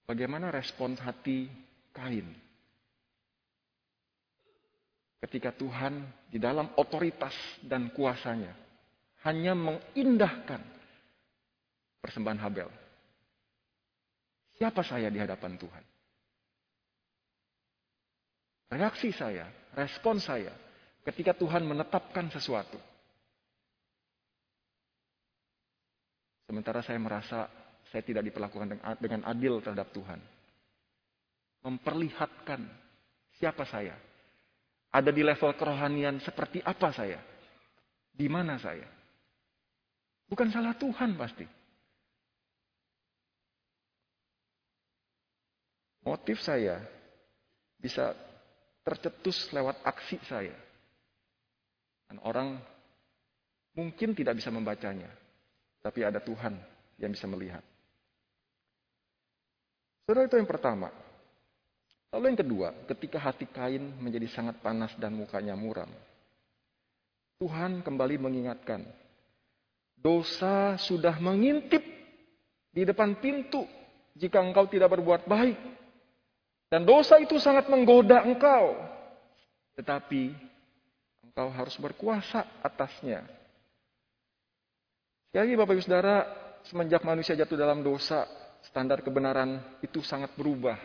bagaimana 0.10 0.50
respon 0.50 0.98
hati 0.98 1.48
Kain. 1.94 2.28
Ketika 5.20 5.52
Tuhan 5.54 6.08
di 6.32 6.40
dalam 6.40 6.72
otoritas 6.80 7.36
dan 7.62 7.92
kuasanya 7.92 8.56
hanya 9.28 9.52
mengindahkan 9.52 10.64
persembahan 12.00 12.40
Habel. 12.40 12.72
Siapa 14.56 14.80
saya 14.80 15.12
di 15.12 15.20
hadapan 15.20 15.60
Tuhan? 15.60 15.84
Reaksi 18.70 19.12
saya, 19.12 19.50
respon 19.76 20.24
saya 20.24 20.69
ketika 21.08 21.36
Tuhan 21.36 21.64
menetapkan 21.64 22.28
sesuatu. 22.32 22.78
Sementara 26.50 26.82
saya 26.82 26.98
merasa 26.98 27.46
saya 27.90 28.02
tidak 28.06 28.26
diperlakukan 28.26 28.82
dengan 29.02 29.22
adil 29.26 29.62
terhadap 29.62 29.90
Tuhan. 29.94 30.22
Memperlihatkan 31.66 32.62
siapa 33.38 33.66
saya. 33.66 33.98
Ada 34.90 35.14
di 35.14 35.22
level 35.22 35.54
kerohanian 35.54 36.18
seperti 36.22 36.62
apa 36.66 36.90
saya. 36.90 37.22
Di 38.10 38.26
mana 38.26 38.58
saya. 38.58 38.90
Bukan 40.30 40.50
salah 40.54 40.74
Tuhan 40.78 41.18
pasti. 41.18 41.46
Motif 46.06 46.42
saya 46.42 46.82
bisa 47.78 48.14
tercetus 48.82 49.50
lewat 49.54 49.78
aksi 49.86 50.18
saya. 50.26 50.69
Dan 52.10 52.18
orang 52.26 52.58
mungkin 53.78 54.18
tidak 54.18 54.42
bisa 54.42 54.50
membacanya, 54.50 55.14
tapi 55.86 56.02
ada 56.02 56.18
Tuhan 56.18 56.58
yang 56.98 57.14
bisa 57.14 57.30
melihat. 57.30 57.62
Saudara 60.10 60.26
itu 60.26 60.42
yang 60.42 60.50
pertama. 60.50 60.90
Lalu 62.10 62.34
yang 62.34 62.40
kedua, 62.42 62.68
ketika 62.90 63.22
hati 63.22 63.46
Kain 63.46 63.94
menjadi 64.02 64.26
sangat 64.26 64.58
panas 64.66 64.90
dan 64.98 65.14
mukanya 65.14 65.54
muram. 65.54 65.94
Tuhan 67.38 67.86
kembali 67.86 68.18
mengingatkan, 68.18 68.82
dosa 69.94 70.82
sudah 70.82 71.14
mengintip 71.22 71.86
di 72.74 72.82
depan 72.84 73.22
pintu 73.22 73.70
jika 74.18 74.42
engkau 74.42 74.66
tidak 74.66 74.98
berbuat 74.98 75.30
baik. 75.30 75.62
Dan 76.74 76.90
dosa 76.90 77.22
itu 77.22 77.38
sangat 77.38 77.70
menggoda 77.70 78.26
engkau. 78.26 78.74
Tetapi 79.78 80.49
engkau 81.40 81.56
harus 81.56 81.80
berkuasa 81.80 82.44
atasnya. 82.60 83.24
Sekali 85.32 85.40
lagi 85.48 85.56
Bapak 85.56 85.74
Ibu 85.80 85.84
Saudara, 85.88 86.18
semenjak 86.68 87.00
manusia 87.08 87.32
jatuh 87.32 87.56
dalam 87.56 87.80
dosa, 87.80 88.28
standar 88.68 89.00
kebenaran 89.00 89.80
itu 89.80 90.04
sangat 90.04 90.36
berubah. 90.36 90.76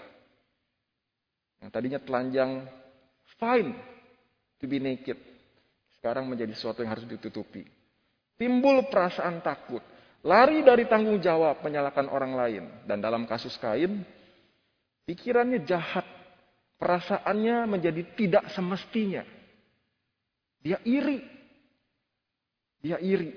Yang 1.58 1.70
tadinya 1.74 1.98
telanjang, 1.98 2.70
fine 3.34 3.74
to 4.62 4.70
be 4.70 4.78
naked. 4.78 5.18
Sekarang 5.98 6.30
menjadi 6.30 6.54
sesuatu 6.54 6.86
yang 6.86 6.94
harus 6.94 7.10
ditutupi. 7.10 7.66
Timbul 8.38 8.86
perasaan 8.86 9.42
takut. 9.42 9.82
lari 10.24 10.64
dari 10.64 10.88
tanggung 10.88 11.18
jawab 11.18 11.60
menyalahkan 11.66 12.06
orang 12.08 12.32
lain. 12.32 12.64
Dan 12.86 13.02
dalam 13.02 13.26
kasus 13.26 13.58
Kain, 13.60 14.06
pikirannya 15.04 15.66
jahat, 15.68 16.06
perasaannya 16.78 17.68
menjadi 17.68 18.06
tidak 18.16 18.48
semestinya. 18.54 19.43
Dia 20.64 20.80
iri. 20.88 21.20
Dia 22.80 22.96
iri. 23.04 23.36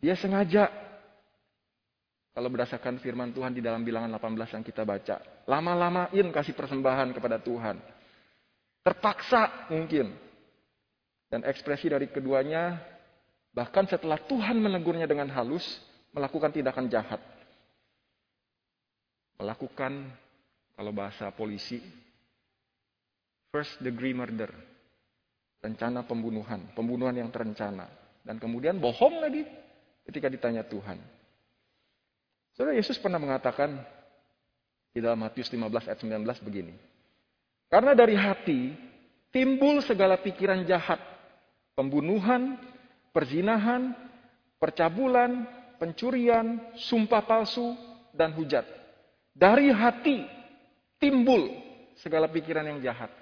Dia 0.00 0.16
sengaja 0.16 0.72
kalau 2.32 2.54
berdasarkan 2.54 3.02
firman 3.02 3.34
Tuhan 3.34 3.50
di 3.50 3.58
dalam 3.58 3.82
bilangan 3.82 4.14
18 4.14 4.54
yang 4.54 4.64
kita 4.64 4.86
baca. 4.86 5.18
Lama-lamain 5.44 6.26
kasih 6.30 6.54
persembahan 6.54 7.10
kepada 7.10 7.42
Tuhan. 7.42 7.76
Terpaksa 8.86 9.68
mungkin. 9.74 10.14
Dan 11.28 11.44
ekspresi 11.44 11.92
dari 11.92 12.08
keduanya, 12.08 12.78
bahkan 13.52 13.84
setelah 13.84 14.16
Tuhan 14.22 14.56
menegurnya 14.56 15.04
dengan 15.04 15.28
halus, 15.34 15.66
melakukan 16.14 16.54
tindakan 16.54 16.86
jahat. 16.88 17.20
Melakukan, 19.36 20.08
kalau 20.78 20.94
bahasa 20.94 21.28
polisi, 21.34 21.82
first 23.50 23.82
degree 23.82 24.14
murder. 24.14 24.77
Rencana 25.58 26.06
pembunuhan, 26.06 26.70
pembunuhan 26.74 27.14
yang 27.18 27.30
terencana. 27.34 27.90
Dan 28.22 28.38
kemudian 28.38 28.78
bohong 28.78 29.18
lagi 29.18 29.42
ketika 30.06 30.30
ditanya 30.30 30.62
Tuhan. 30.62 31.00
Saudara 32.54 32.74
Yesus 32.74 32.98
pernah 32.98 33.18
mengatakan 33.18 33.78
di 34.94 34.98
dalam 34.98 35.22
Matius 35.22 35.50
15 35.50 35.88
ayat 35.90 36.00
19 36.02 36.46
begini. 36.46 36.74
Karena 37.68 37.92
dari 37.92 38.16
hati 38.16 38.72
timbul 39.30 39.84
segala 39.84 40.18
pikiran 40.18 40.64
jahat, 40.64 40.98
pembunuhan, 41.78 42.56
perzinahan, 43.12 43.94
percabulan, 44.58 45.46
pencurian, 45.78 46.58
sumpah 46.74 47.22
palsu, 47.22 47.76
dan 48.16 48.34
hujat. 48.34 48.66
Dari 49.36 49.70
hati 49.70 50.26
timbul 50.98 51.54
segala 52.02 52.26
pikiran 52.26 52.66
yang 52.66 52.82
jahat. 52.82 53.12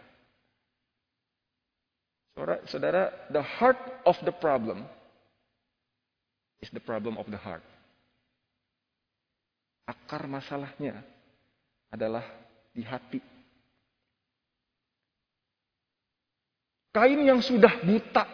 Saudara, 2.36 3.08
the 3.32 3.40
heart 3.40 3.80
of 4.04 4.20
the 4.20 4.32
problem 4.36 4.84
is 6.60 6.68
the 6.68 6.84
problem 6.84 7.16
of 7.16 7.24
the 7.32 7.40
heart. 7.40 7.64
Akar 9.88 10.28
masalahnya 10.28 11.00
adalah 11.88 12.20
di 12.76 12.84
hati. 12.84 13.24
Kain 16.92 17.24
yang 17.24 17.40
sudah 17.40 17.80
buta 17.80 18.24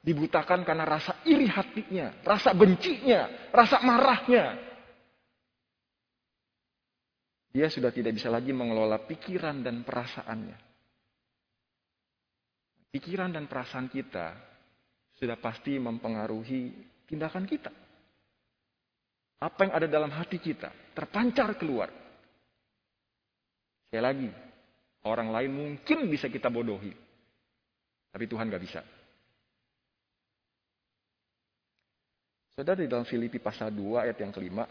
dibutakan 0.00 0.64
karena 0.64 0.88
rasa 0.88 1.20
iri 1.28 1.44
hatinya, 1.44 2.16
rasa 2.24 2.56
bencinya, 2.56 3.52
rasa 3.52 3.76
marahnya. 3.84 4.56
Dia 7.52 7.68
sudah 7.68 7.92
tidak 7.92 8.16
bisa 8.16 8.32
lagi 8.32 8.56
mengelola 8.56 9.04
pikiran 9.04 9.60
dan 9.60 9.84
perasaannya. 9.84 10.69
Pikiran 12.90 13.30
dan 13.30 13.46
perasaan 13.46 13.86
kita 13.86 14.34
sudah 15.14 15.38
pasti 15.38 15.78
mempengaruhi 15.78 16.74
tindakan 17.06 17.46
kita. 17.46 17.70
Apa 19.40 19.64
yang 19.64 19.72
ada 19.78 19.86
dalam 19.88 20.10
hati 20.10 20.42
kita 20.42 20.68
terpancar 20.92 21.54
keluar. 21.56 21.88
Sekali 23.86 24.02
lagi, 24.02 24.30
orang 25.06 25.30
lain 25.30 25.50
mungkin 25.54 26.10
bisa 26.10 26.26
kita 26.26 26.50
bodohi. 26.50 26.92
Tapi 28.10 28.24
Tuhan 28.26 28.50
gak 28.50 28.62
bisa. 28.62 28.82
Saudara 32.58 32.82
di 32.82 32.90
dalam 32.90 33.06
Filipi 33.06 33.40
pasal 33.40 33.72
2 33.72 34.04
ayat 34.04 34.18
yang 34.20 34.34
kelima, 34.34 34.66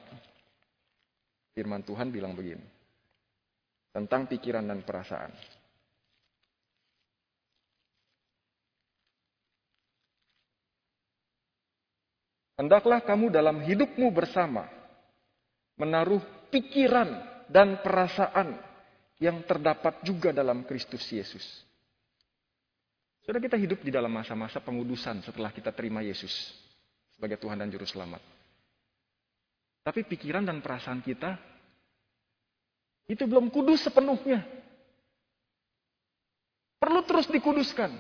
firman 1.55 1.81
Tuhan 1.81 2.13
bilang 2.13 2.35
begini. 2.35 2.61
Tentang 3.89 4.29
pikiran 4.29 4.61
dan 4.61 4.85
perasaan. 4.85 5.31
Hendaklah 12.59 12.99
kamu 12.99 13.31
dalam 13.31 13.63
hidupmu 13.63 14.11
bersama 14.11 14.67
menaruh 15.79 16.19
pikiran 16.51 17.07
dan 17.47 17.79
perasaan 17.79 18.59
yang 19.15 19.39
terdapat 19.47 20.03
juga 20.03 20.35
dalam 20.35 20.67
Kristus 20.67 21.07
Yesus. 21.07 21.63
Sudah 23.23 23.39
kita 23.39 23.55
hidup 23.55 23.79
di 23.79 23.95
dalam 23.95 24.11
masa-masa 24.11 24.59
pengudusan 24.59 25.23
setelah 25.23 25.55
kita 25.55 25.71
terima 25.71 26.03
Yesus 26.03 26.51
sebagai 27.15 27.39
Tuhan 27.39 27.63
dan 27.63 27.71
Juru 27.71 27.87
Selamat. 27.87 28.19
Tapi 29.79 30.03
pikiran 30.03 30.43
dan 30.43 30.59
perasaan 30.59 30.99
kita 30.99 31.39
itu 33.07 33.23
belum 33.23 33.47
kudus 33.55 33.87
sepenuhnya. 33.87 34.43
Perlu 36.75 37.07
terus 37.07 37.31
dikuduskan. 37.31 37.95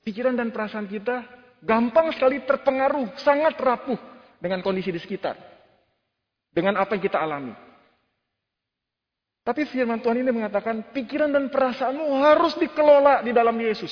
Pikiran 0.00 0.32
dan 0.32 0.48
perasaan 0.48 0.88
kita 0.88 1.41
gampang 1.62 2.10
sekali 2.10 2.42
terpengaruh, 2.42 3.14
sangat 3.22 3.54
rapuh 3.56 3.98
dengan 4.42 4.60
kondisi 4.60 4.90
di 4.90 4.98
sekitar. 4.98 5.38
Dengan 6.52 6.76
apa 6.76 6.98
yang 6.98 7.02
kita 7.06 7.16
alami. 7.16 7.54
Tapi 9.42 9.66
firman 9.66 9.98
Tuhan 9.98 10.20
ini 10.20 10.30
mengatakan 10.30 10.92
pikiran 10.92 11.32
dan 11.32 11.48
perasaanmu 11.48 12.06
harus 12.20 12.54
dikelola 12.60 13.24
di 13.24 13.32
dalam 13.32 13.56
Yesus. 13.56 13.90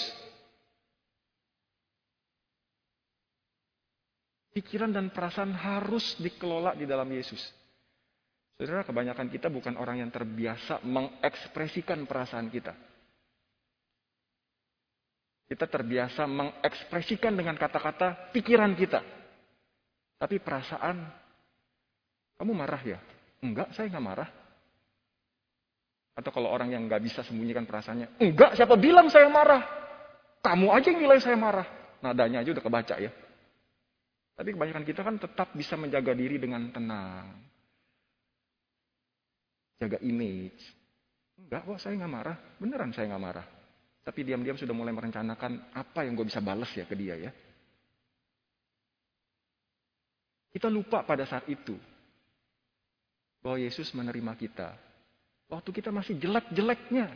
Pikiran 4.51 4.91
dan 4.91 5.15
perasaan 5.15 5.55
harus 5.55 6.19
dikelola 6.19 6.75
di 6.75 6.85
dalam 6.85 7.07
Yesus. 7.07 7.39
Saudara, 8.61 8.85
kebanyakan 8.85 9.33
kita 9.33 9.49
bukan 9.49 9.79
orang 9.81 10.05
yang 10.05 10.11
terbiasa 10.13 10.85
mengekspresikan 10.85 12.05
perasaan 12.05 12.53
kita. 12.53 12.77
Kita 15.51 15.67
terbiasa 15.67 16.31
mengekspresikan 16.31 17.35
dengan 17.35 17.59
kata-kata 17.59 18.31
pikiran 18.31 18.71
kita. 18.79 19.03
Tapi 20.15 20.39
perasaan, 20.39 21.03
kamu 22.39 22.53
marah 22.55 22.79
ya? 22.87 23.03
Enggak, 23.43 23.75
saya 23.75 23.91
nggak 23.91 24.07
marah. 24.07 24.31
Atau 26.15 26.31
kalau 26.31 26.55
orang 26.55 26.71
yang 26.71 26.87
nggak 26.87 27.03
bisa 27.03 27.27
sembunyikan 27.27 27.67
perasaannya, 27.67 28.23
enggak, 28.23 28.55
siapa 28.55 28.79
bilang 28.79 29.11
saya 29.11 29.27
marah? 29.27 29.67
Kamu 30.39 30.71
aja 30.71 30.87
yang 30.95 31.03
nilai 31.03 31.19
saya 31.19 31.35
marah. 31.35 31.67
Nadanya 31.99 32.47
aja 32.47 32.55
udah 32.55 32.65
kebaca 32.65 32.95
ya. 33.03 33.11
Tapi 34.39 34.55
kebanyakan 34.55 34.85
kita 34.87 35.03
kan 35.03 35.19
tetap 35.19 35.51
bisa 35.59 35.75
menjaga 35.75 36.15
diri 36.15 36.39
dengan 36.39 36.71
tenang. 36.71 37.27
Jaga 39.83 39.99
image. 39.99 40.63
Enggak 41.43 41.67
kok, 41.67 41.83
saya 41.83 41.99
nggak 41.99 42.15
marah. 42.15 42.37
Beneran 42.63 42.95
saya 42.95 43.11
nggak 43.11 43.25
marah. 43.27 43.47
Tapi 44.01 44.21
diam-diam 44.25 44.57
sudah 44.57 44.73
mulai 44.73 44.97
merencanakan 44.97 45.77
apa 45.77 46.09
yang 46.09 46.17
gue 46.17 46.27
bisa 46.27 46.41
balas 46.41 46.73
ya 46.73 46.89
ke 46.89 46.97
dia 46.97 47.17
ya. 47.21 47.33
Kita 50.51 50.67
lupa 50.67 51.07
pada 51.07 51.23
saat 51.29 51.47
itu 51.47 51.79
bahwa 53.45 53.61
Yesus 53.61 53.93
menerima 53.93 54.33
kita. 54.35 54.75
Waktu 55.51 55.71
kita 55.71 55.91
masih 55.93 56.17
jelek-jeleknya. 56.19 57.09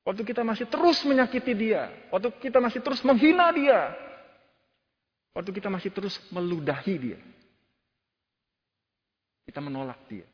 Waktu 0.00 0.22
kita 0.24 0.42
masih 0.42 0.66
terus 0.66 0.98
menyakiti 1.04 1.52
dia. 1.54 1.92
Waktu 2.08 2.32
kita 2.40 2.58
masih 2.58 2.80
terus 2.80 3.00
menghina 3.04 3.52
dia. 3.52 3.94
Waktu 5.36 5.50
kita 5.54 5.68
masih 5.70 5.90
terus 5.94 6.18
meludahi 6.34 6.94
dia. 6.98 7.20
Kita 9.46 9.60
menolak 9.62 9.98
dia. 10.10 10.26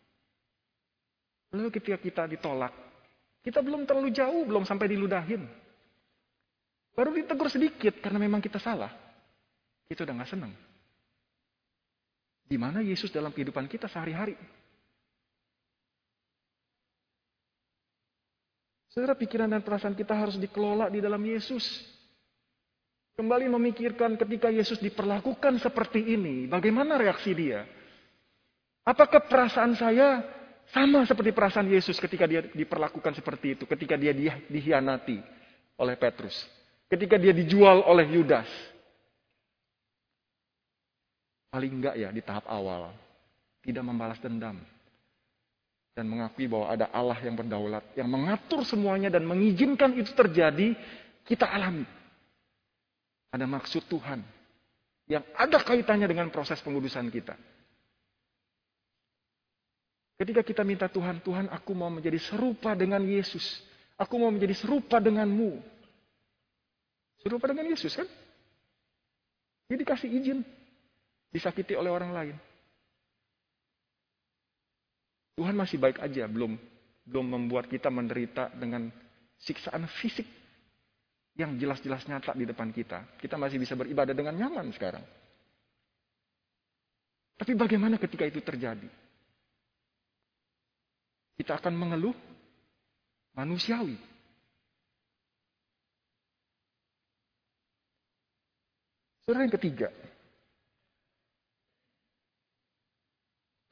Lalu 1.53 1.73
ketika 1.73 1.97
kita 1.97 2.23
ditolak, 2.29 2.73
kita 3.47 3.63
belum 3.63 3.87
terlalu 3.87 4.11
jauh, 4.11 4.43
belum 4.43 4.67
sampai 4.67 4.91
diludahin. 4.91 5.47
Baru 6.99 7.15
ditegur 7.15 7.47
sedikit 7.47 7.95
karena 8.03 8.19
memang 8.19 8.43
kita 8.43 8.59
salah. 8.59 8.91
Kita 9.87 10.03
udah 10.03 10.19
gak 10.19 10.31
senang. 10.35 10.51
Di 12.43 12.59
mana 12.59 12.83
Yesus 12.83 13.15
dalam 13.15 13.31
kehidupan 13.31 13.71
kita 13.71 13.87
sehari-hari? 13.87 14.35
Saudara, 18.91 19.15
pikiran 19.15 19.47
dan 19.47 19.63
perasaan 19.63 19.95
kita 19.95 20.19
harus 20.19 20.35
dikelola 20.43 20.91
di 20.91 20.99
dalam 20.99 21.23
Yesus. 21.23 21.63
Kembali 23.15 23.47
memikirkan 23.47 24.19
ketika 24.19 24.51
Yesus 24.51 24.83
diperlakukan 24.83 25.63
seperti 25.63 26.03
ini, 26.19 26.51
bagaimana 26.51 26.99
reaksi 26.99 27.31
dia? 27.31 27.63
Apakah 28.83 29.23
perasaan 29.23 29.79
saya 29.79 30.27
sama 30.75 31.07
seperti 31.07 31.31
perasaan 31.31 31.71
Yesus 31.71 31.99
ketika 31.99 32.27
dia 32.27 32.43
diperlakukan 32.43 33.15
seperti 33.15 33.55
itu, 33.55 33.65
ketika 33.71 33.95
dia 33.95 34.11
dihianati 34.51 35.23
oleh 35.79 35.95
Petrus, 35.95 36.35
ketika 36.91 37.15
dia 37.21 37.31
dijual 37.31 37.87
oleh 37.87 38.07
Yudas. 38.11 38.49
Paling 41.47 41.73
enggak 41.73 41.95
ya 41.97 42.11
di 42.11 42.21
tahap 42.21 42.45
awal, 42.51 42.93
tidak 43.63 43.83
membalas 43.87 44.19
dendam. 44.21 44.59
Dan 45.97 46.13
mengakui 46.13 46.45
bahwa 46.45 46.69
ada 46.69 46.93
Allah 46.93 47.17
yang 47.25 47.33
berdaulat, 47.33 47.81
yang 47.97 48.05
mengatur 48.05 48.61
semuanya 48.69 49.09
dan 49.09 49.25
mengizinkan 49.25 49.97
itu 49.97 50.13
terjadi, 50.13 50.77
kita 51.25 51.49
alami. 51.49 51.89
Ada 53.33 53.49
maksud 53.49 53.89
Tuhan. 53.89 54.21
yang 55.07 55.23
ada 55.39 55.63
kaitannya 55.63 56.11
dengan 56.11 56.29
proses 56.35 56.59
pengudusan 56.67 57.07
kita. 57.15 57.39
Ketika 60.17 60.41
kita 60.41 60.65
minta 60.65 60.89
Tuhan, 60.89 61.21
Tuhan 61.21 61.53
aku 61.53 61.77
mau 61.77 61.93
menjadi 61.93 62.17
serupa 62.17 62.73
dengan 62.73 63.05
Yesus. 63.05 63.61
Aku 64.01 64.17
mau 64.17 64.33
menjadi 64.33 64.57
serupa 64.57 64.97
denganmu. 64.97 65.61
Serupa 67.21 67.53
dengan 67.53 67.69
Yesus 67.69 67.93
kan? 67.93 68.09
Dia 69.69 69.77
dikasih 69.77 70.09
izin. 70.09 70.41
Disakiti 71.29 71.77
oleh 71.77 71.93
orang 71.93 72.13
lain. 72.17 72.37
Tuhan 75.37 75.53
masih 75.53 75.77
baik 75.77 76.01
aja, 76.01 76.25
belum 76.25 76.57
belum 77.07 77.27
membuat 77.29 77.69
kita 77.69 77.93
menderita 77.93 78.49
dengan 78.57 78.89
siksaan 79.37 79.85
fisik 80.01 80.25
yang 81.37 81.61
jelas-jelas 81.61 82.09
nyata 82.09 82.33
di 82.33 82.49
depan 82.49 82.73
kita. 82.73 83.05
Kita 83.21 83.37
masih 83.37 83.61
bisa 83.61 83.77
beribadah 83.77 84.17
dengan 84.17 84.33
nyaman 84.33 84.73
sekarang. 84.73 85.05
Tapi 87.37 87.53
bagaimana 87.53 88.01
ketika 88.01 88.25
itu 88.25 88.41
terjadi? 88.41 88.89
Kita 91.37 91.61
akan 91.61 91.75
mengeluh 91.77 92.17
manusiawi. 93.37 93.97
Saudara 99.27 99.43
yang 99.43 99.57
ketiga, 99.59 99.91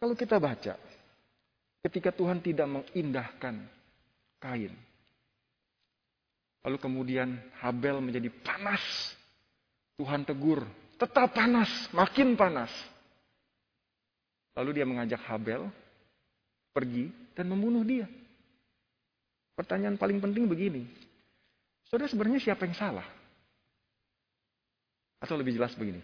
kalau 0.03 0.15
kita 0.19 0.37
baca, 0.37 0.75
ketika 1.87 2.11
Tuhan 2.11 2.43
tidak 2.43 2.67
mengindahkan 2.67 3.63
kain, 4.43 4.75
Lalu 6.65 6.81
kemudian 6.81 7.37
Habel 7.61 8.01
menjadi 8.01 8.33
panas. 8.33 8.81
Tuhan 9.95 10.27
tegur, 10.27 10.65
tetap 10.99 11.31
panas, 11.31 11.71
makin 11.95 12.35
panas. 12.35 12.73
Lalu 14.59 14.81
dia 14.81 14.87
mengajak 14.89 15.23
Habel 15.29 15.71
pergi 16.75 17.15
dan 17.35 17.51
membunuh 17.51 17.83
dia. 17.83 18.07
Pertanyaan 19.55 19.99
paling 19.99 20.19
penting 20.19 20.47
begini. 20.51 20.87
Saudara 21.87 22.11
sebenarnya 22.11 22.43
siapa 22.43 22.67
yang 22.67 22.75
salah? 22.75 23.07
Atau 25.23 25.39
lebih 25.39 25.55
jelas 25.55 25.75
begini. 25.79 26.03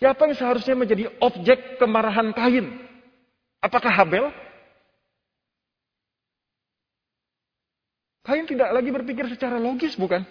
Siapa 0.00 0.26
yang 0.26 0.34
seharusnya 0.34 0.74
menjadi 0.74 1.04
objek 1.20 1.78
kemarahan 1.78 2.34
Kain? 2.34 2.66
Apakah 3.62 3.92
Habel 3.92 4.34
Kain 8.22 8.46
tidak 8.46 8.70
lagi 8.70 8.90
berpikir 8.94 9.26
secara 9.26 9.58
logis, 9.58 9.98
bukan? 9.98 10.22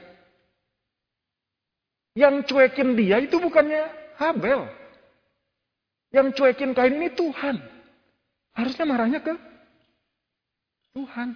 Yang 2.16 2.48
cuekin 2.52 2.96
dia 2.96 3.20
itu 3.20 3.36
bukannya 3.40 4.16
Habel. 4.16 4.68
Yang 6.12 6.40
cuekin 6.40 6.72
Kain 6.72 6.96
ini 6.96 7.12
Tuhan. 7.12 7.60
Harusnya 8.52 8.84
marahnya 8.88 9.20
ke 9.24 9.51
Tuhan. 10.92 11.30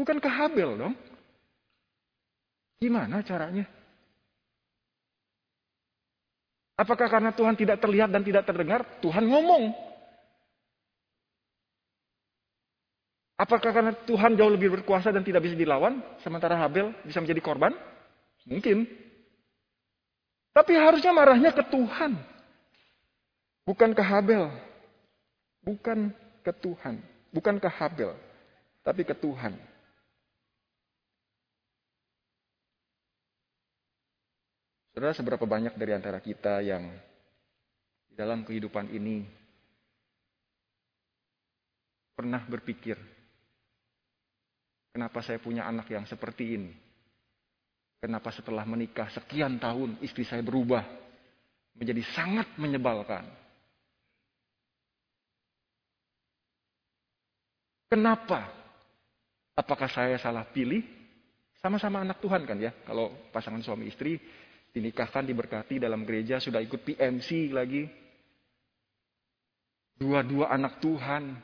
Bukan 0.00 0.16
ke 0.16 0.30
Habel 0.32 0.80
dong. 0.80 0.94
Gimana 2.80 3.20
caranya? 3.20 3.68
Apakah 6.80 7.12
karena 7.12 7.28
Tuhan 7.36 7.52
tidak 7.52 7.76
terlihat 7.84 8.08
dan 8.08 8.24
tidak 8.24 8.48
terdengar? 8.48 8.80
Tuhan 9.04 9.28
ngomong. 9.28 9.76
Apakah 13.36 13.72
karena 13.72 13.92
Tuhan 14.08 14.36
jauh 14.36 14.52
lebih 14.52 14.80
berkuasa 14.80 15.12
dan 15.12 15.20
tidak 15.20 15.44
bisa 15.44 15.56
dilawan, 15.56 16.00
sementara 16.24 16.56
Habel 16.56 16.96
bisa 17.04 17.20
menjadi 17.20 17.40
korban? 17.44 17.76
Mungkin. 18.48 18.88
Tapi 20.56 20.72
harusnya 20.76 21.12
marahnya 21.12 21.52
ke 21.52 21.64
Tuhan. 21.68 22.16
Bukan 23.70 23.94
ke 23.94 24.02
Habel. 24.02 24.50
Bukan 25.62 26.10
ke 26.42 26.50
Tuhan. 26.58 26.98
Bukan 27.30 27.62
ke 27.62 27.70
Habel. 27.70 28.18
Tapi 28.82 29.06
ke 29.06 29.14
Tuhan. 29.14 29.54
Saudara, 34.90 35.14
seberapa 35.14 35.46
banyak 35.46 35.78
dari 35.78 35.94
antara 35.94 36.18
kita 36.18 36.58
yang 36.66 36.90
di 38.10 38.18
dalam 38.18 38.42
kehidupan 38.42 38.90
ini 38.90 39.22
pernah 42.18 42.42
berpikir 42.42 42.98
Kenapa 44.90 45.22
saya 45.22 45.38
punya 45.38 45.70
anak 45.70 45.86
yang 45.86 46.02
seperti 46.02 46.58
ini? 46.58 46.74
Kenapa 48.02 48.34
setelah 48.34 48.66
menikah 48.66 49.06
sekian 49.14 49.62
tahun 49.62 50.02
istri 50.02 50.26
saya 50.26 50.42
berubah 50.42 50.82
menjadi 51.78 52.02
sangat 52.10 52.50
menyebalkan? 52.58 53.39
Kenapa? 57.90 58.46
Apakah 59.58 59.90
saya 59.90 60.14
salah 60.22 60.46
pilih? 60.46 60.86
Sama-sama 61.58 62.06
anak 62.06 62.22
Tuhan 62.22 62.46
kan 62.46 62.54
ya. 62.54 62.70
Kalau 62.86 63.10
pasangan 63.34 63.58
suami 63.60 63.90
istri 63.90 64.14
dinikahkan, 64.70 65.26
diberkati 65.26 65.82
dalam 65.82 66.06
gereja, 66.06 66.38
sudah 66.38 66.62
ikut 66.62 66.86
PMC 66.86 67.50
lagi. 67.50 67.90
Dua-dua 69.98 70.54
anak 70.54 70.80
Tuhan, 70.80 71.36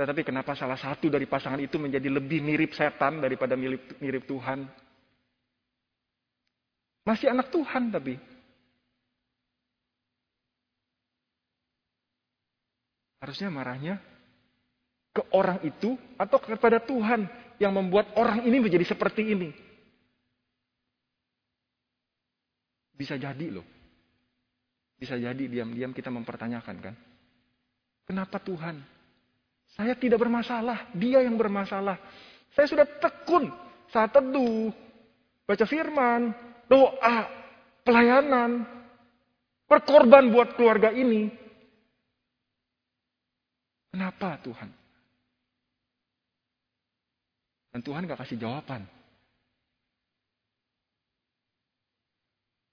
tetapi 0.00 0.24
kenapa 0.24 0.56
salah 0.56 0.80
satu 0.80 1.12
dari 1.12 1.28
pasangan 1.28 1.60
itu 1.60 1.76
menjadi 1.76 2.08
lebih 2.08 2.40
mirip 2.40 2.72
setan 2.72 3.20
daripada 3.20 3.52
mirip, 3.52 4.00
mirip 4.00 4.24
Tuhan? 4.24 4.64
Masih 7.04 7.28
anak 7.28 7.52
Tuhan 7.52 7.92
tapi. 7.92 8.16
Harusnya 13.20 13.52
marahnya 13.52 14.09
ke 15.10 15.22
orang 15.34 15.58
itu 15.66 15.98
atau 16.14 16.38
kepada 16.38 16.78
Tuhan 16.82 17.26
yang 17.58 17.74
membuat 17.74 18.14
orang 18.14 18.46
ini 18.46 18.62
menjadi 18.62 18.86
seperti 18.86 19.34
ini. 19.34 19.50
Bisa 22.94 23.16
jadi 23.16 23.46
loh. 23.50 23.66
Bisa 25.00 25.16
jadi 25.16 25.44
diam-diam 25.48 25.90
kita 25.96 26.12
mempertanyakan 26.12 26.76
kan. 26.78 26.94
Kenapa 28.04 28.36
Tuhan 28.42 28.76
saya 29.78 29.94
tidak 29.94 30.18
bermasalah, 30.18 30.90
dia 30.96 31.22
yang 31.22 31.38
bermasalah. 31.38 31.94
Saya 32.50 32.66
sudah 32.66 32.86
tekun 32.98 33.46
saat 33.94 34.10
teduh, 34.10 34.74
baca 35.46 35.64
firman, 35.66 36.34
doa, 36.66 37.30
pelayanan, 37.86 38.66
berkorban 39.70 40.34
buat 40.34 40.58
keluarga 40.58 40.90
ini. 40.90 41.30
Kenapa 43.94 44.38
Tuhan? 44.42 44.79
Dan 47.70 47.80
Tuhan 47.86 48.06
gak 48.06 48.26
kasih 48.26 48.38
jawaban. 48.38 48.82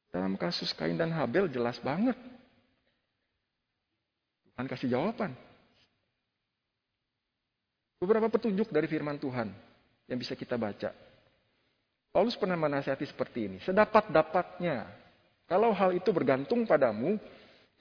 Dalam 0.10 0.34
kasus 0.34 0.74
Kain 0.74 0.98
dan 0.98 1.14
Habel 1.14 1.46
jelas 1.46 1.78
banget. 1.78 2.18
Tuhan 4.58 4.66
kasih 4.66 4.90
jawaban. 4.90 5.38
Beberapa 8.02 8.30
petunjuk 8.30 8.74
dari 8.74 8.90
firman 8.90 9.22
Tuhan 9.22 9.54
yang 10.10 10.18
bisa 10.18 10.34
kita 10.34 10.58
baca. 10.58 10.90
Paulus 12.10 12.34
pernah 12.34 12.58
menasihati 12.58 13.06
seperti 13.06 13.46
ini. 13.46 13.58
Sedapat-dapatnya, 13.62 14.90
kalau 15.46 15.70
hal 15.70 15.94
itu 15.94 16.10
bergantung 16.10 16.66
padamu, 16.66 17.22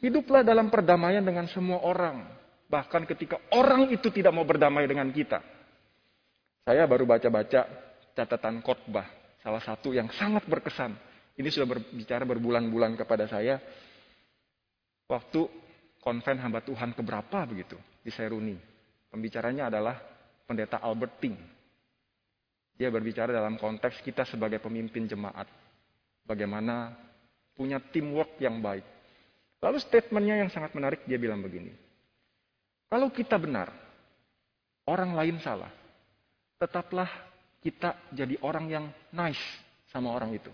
hiduplah 0.05 0.45
dalam 0.45 0.69
perdamaian 0.69 1.25
dengan 1.25 1.49
semua 1.49 1.81
orang. 1.81 2.29
Bahkan 2.69 3.09
ketika 3.09 3.41
orang 3.57 3.89
itu 3.89 4.13
tidak 4.13 4.37
mau 4.37 4.45
berdamai 4.45 4.85
dengan 4.85 5.09
kita. 5.09 5.41
Saya 6.67 6.83
baru 6.91 7.07
baca-baca 7.07 7.63
catatan 8.11 8.59
khotbah, 8.59 9.07
salah 9.39 9.63
satu 9.63 9.95
yang 9.95 10.11
sangat 10.11 10.43
berkesan. 10.51 10.99
Ini 11.39 11.47
sudah 11.47 11.79
berbicara 11.79 12.27
berbulan-bulan 12.27 12.99
kepada 12.99 13.31
saya. 13.31 13.63
Waktu 15.07 15.47
konven 16.03 16.43
hamba 16.43 16.67
Tuhan 16.67 16.91
keberapa 16.91 17.47
begitu 17.47 17.79
di 18.03 18.11
Seruni. 18.11 18.59
Pembicaranya 19.07 19.71
adalah 19.71 19.95
pendeta 20.43 20.83
Albert 20.83 21.23
Ting. 21.23 21.39
Dia 22.75 22.91
berbicara 22.91 23.31
dalam 23.31 23.55
konteks 23.63 24.03
kita 24.03 24.27
sebagai 24.27 24.59
pemimpin 24.59 25.07
jemaat. 25.07 25.47
Bagaimana 26.27 26.91
punya 27.55 27.79
teamwork 27.79 28.43
yang 28.43 28.59
baik. 28.59 28.83
Lalu 29.63 29.79
statementnya 29.87 30.43
yang 30.43 30.51
sangat 30.51 30.75
menarik 30.75 31.07
dia 31.07 31.15
bilang 31.15 31.39
begini. 31.39 31.71
Kalau 32.91 33.07
kita 33.15 33.39
benar, 33.39 33.71
orang 34.91 35.15
lain 35.15 35.39
salah. 35.39 35.86
Tetaplah 36.57 37.09
kita 37.61 38.13
jadi 38.13 38.41
orang 38.41 38.67
yang 38.71 38.85
nice 39.13 39.43
sama 39.93 40.13
orang 40.13 40.33
itu. 40.33 40.53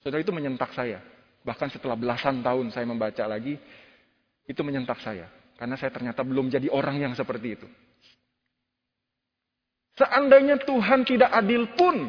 Saudara 0.00 0.22
itu 0.22 0.32
menyentak 0.32 0.72
saya. 0.72 1.02
Bahkan 1.40 1.72
setelah 1.72 1.96
belasan 1.96 2.44
tahun 2.44 2.72
saya 2.72 2.86
membaca 2.86 3.24
lagi, 3.24 3.56
itu 4.46 4.60
menyentak 4.60 5.00
saya. 5.00 5.28
Karena 5.56 5.76
saya 5.76 5.92
ternyata 5.92 6.24
belum 6.24 6.48
jadi 6.48 6.68
orang 6.72 7.00
yang 7.00 7.12
seperti 7.12 7.48
itu. 7.60 7.68
Seandainya 9.96 10.56
Tuhan 10.64 11.04
tidak 11.04 11.28
adil 11.28 11.68
pun, 11.76 12.08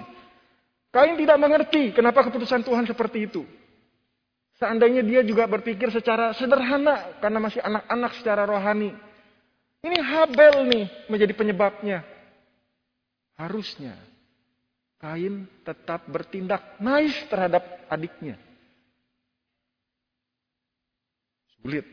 Kain 0.91 1.15
tidak 1.15 1.39
mengerti 1.39 1.95
kenapa 1.95 2.28
keputusan 2.28 2.67
Tuhan 2.67 2.84
seperti 2.84 3.24
itu. 3.24 3.47
Seandainya 4.60 5.00
dia 5.02 5.24
juga 5.24 5.47
berpikir 5.47 5.88
secara 5.88 6.36
sederhana 6.36 7.15
karena 7.24 7.39
masih 7.39 7.63
anak-anak 7.63 8.12
secara 8.19 8.43
rohani. 8.43 8.91
Ini 9.82 9.97
Habel 10.04 10.67
nih 10.67 10.86
menjadi 11.08 11.34
penyebabnya. 11.34 12.04
Harusnya 13.41 13.97
Kain 15.01 15.49
tetap 15.65 16.06
bertindak 16.06 16.77
nice 16.77 17.25
terhadap 17.25 17.65
adiknya. 17.89 18.38
Sulit. 21.58 21.89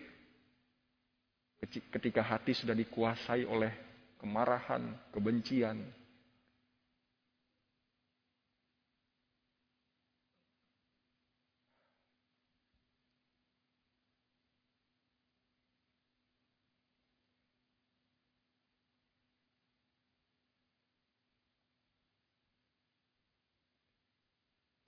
Ketika 1.89 2.21
hati 2.21 2.53
sudah 2.53 2.77
dikuasai 2.77 3.49
oleh 3.49 3.73
kemarahan, 4.21 4.93
kebencian, 5.09 5.81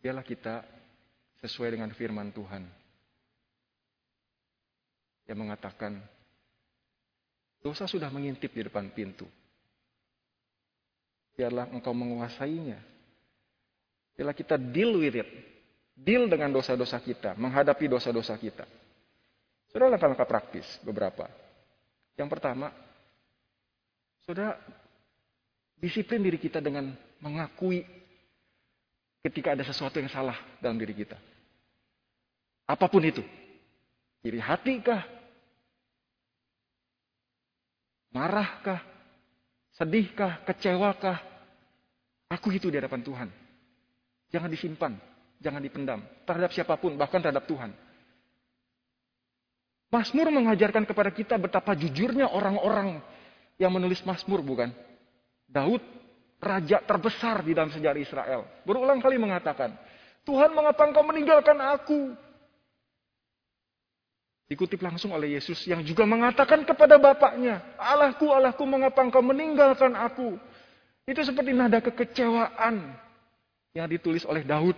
Biarlah 0.00 0.24
kita 0.24 0.64
sesuai 1.44 1.76
dengan 1.76 1.92
firman 1.92 2.32
Tuhan. 2.32 2.64
Yang 5.28 5.38
mengatakan, 5.38 6.00
dosa 7.60 7.84
sudah 7.84 8.08
mengintip 8.08 8.50
di 8.50 8.66
depan 8.66 8.88
pintu. 8.90 9.28
Biarlah 11.36 11.68
engkau 11.70 11.92
menguasainya. 11.92 12.80
Biarlah 14.16 14.36
kita 14.36 14.56
deal 14.56 14.96
with 14.96 15.20
it. 15.20 15.30
Deal 16.00 16.24
dengan 16.32 16.48
dosa-dosa 16.48 16.96
kita, 16.96 17.36
menghadapi 17.36 17.84
dosa-dosa 17.84 18.32
kita. 18.40 18.64
Saudara 19.68 19.92
langkah-langkah 19.92 20.24
praktis 20.24 20.66
beberapa. 20.80 21.28
Yang 22.16 22.28
pertama, 22.32 22.72
saudara 24.24 24.56
disiplin 25.76 26.24
diri 26.24 26.40
kita 26.40 26.58
dengan 26.58 26.96
mengakui 27.20 27.84
ketika 29.20 29.52
ada 29.52 29.64
sesuatu 29.64 30.00
yang 30.00 30.09
salah 30.09 30.37
dalam 30.61 30.80
diri 30.80 30.96
kita. 30.96 31.16
Apa 32.64 32.87
pun 32.88 33.02
itu. 33.04 33.20
Iri 34.24 34.40
hati 34.40 34.80
kah? 34.80 35.04
Marahkah? 38.12 38.80
Sedihkah? 39.76 40.44
Kecewakah? 40.44 41.18
Aku 42.30 42.54
itu 42.54 42.70
di 42.70 42.78
hadapan 42.78 43.02
Tuhan. 43.02 43.28
Jangan 44.30 44.50
disimpan. 44.50 44.92
Jangan 45.40 45.61
dipendam. 45.64 46.00
Terhadap 46.28 46.50
siapa 46.54 46.78
pun. 46.78 46.94
Bahkan 46.94 47.20
terhadap 47.20 47.48
Tuhan. 47.48 47.72
Mazmur 49.90 50.30
mengajarkan 50.30 50.87
kepada 50.87 51.11
kita 51.11 51.35
betapa 51.35 51.74
jujurnya 51.74 52.30
orang-orang 52.30 53.02
yang 53.59 53.74
menulis 53.74 53.98
Mazmur 54.06 54.38
bukan? 54.38 54.70
Daud 55.50 55.83
raja 56.40 56.81
terbesar 56.81 57.44
di 57.44 57.53
dalam 57.53 57.68
sejarah 57.68 58.00
Israel. 58.00 58.40
Berulang 58.64 58.98
kali 58.98 59.20
mengatakan, 59.20 59.76
Tuhan 60.24 60.57
mengapa 60.57 60.88
engkau 60.88 61.05
meninggalkan 61.05 61.61
aku? 61.61 62.16
Dikutip 64.50 64.83
langsung 64.83 65.14
oleh 65.14 65.38
Yesus 65.38 65.62
yang 65.68 65.85
juga 65.87 66.03
mengatakan 66.03 66.66
kepada 66.66 66.98
bapaknya, 66.98 67.62
Allahku, 67.79 68.35
Allahku, 68.35 68.66
mengapa 68.66 68.98
engkau 68.98 69.22
meninggalkan 69.22 69.94
aku? 69.94 70.35
Itu 71.07 71.22
seperti 71.22 71.55
nada 71.55 71.79
kekecewaan 71.79 72.98
yang 73.76 73.87
ditulis 73.87 74.26
oleh 74.26 74.42
Daud. 74.42 74.74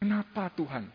Kenapa 0.00 0.48
Tuhan? 0.56 0.88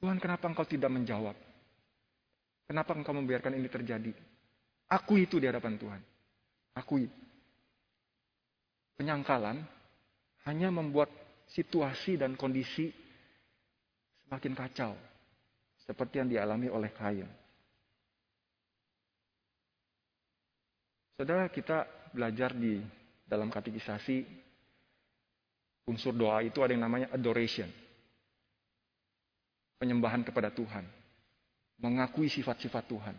Tuhan 0.00 0.16
kenapa 0.22 0.46
engkau 0.46 0.64
tidak 0.64 0.88
menjawab? 0.88 1.45
Kenapa 2.66 2.98
engkau 2.98 3.14
membiarkan 3.14 3.54
ini 3.54 3.70
terjadi? 3.70 4.10
Aku 4.90 5.22
itu 5.22 5.38
di 5.38 5.46
hadapan 5.46 5.78
Tuhan. 5.78 6.02
Akui. 6.74 7.06
Penyangkalan 8.98 9.62
hanya 10.50 10.68
membuat 10.74 11.06
situasi 11.46 12.18
dan 12.18 12.34
kondisi 12.34 12.90
semakin 14.26 14.54
kacau. 14.58 14.92
Seperti 15.86 16.18
yang 16.18 16.26
dialami 16.26 16.66
oleh 16.66 16.90
Kain. 16.90 17.30
Saudara 21.14 21.46
kita 21.46 21.86
belajar 22.10 22.50
di 22.50 22.82
dalam 23.22 23.46
katekisasi 23.46 24.26
unsur 25.86 26.12
doa 26.12 26.42
itu 26.42 26.58
ada 26.66 26.74
yang 26.74 26.82
namanya 26.82 27.14
adoration. 27.14 27.70
Penyembahan 29.78 30.26
kepada 30.26 30.50
Tuhan 30.50 31.05
mengakui 31.80 32.28
sifat-sifat 32.32 32.84
Tuhan. 32.88 33.16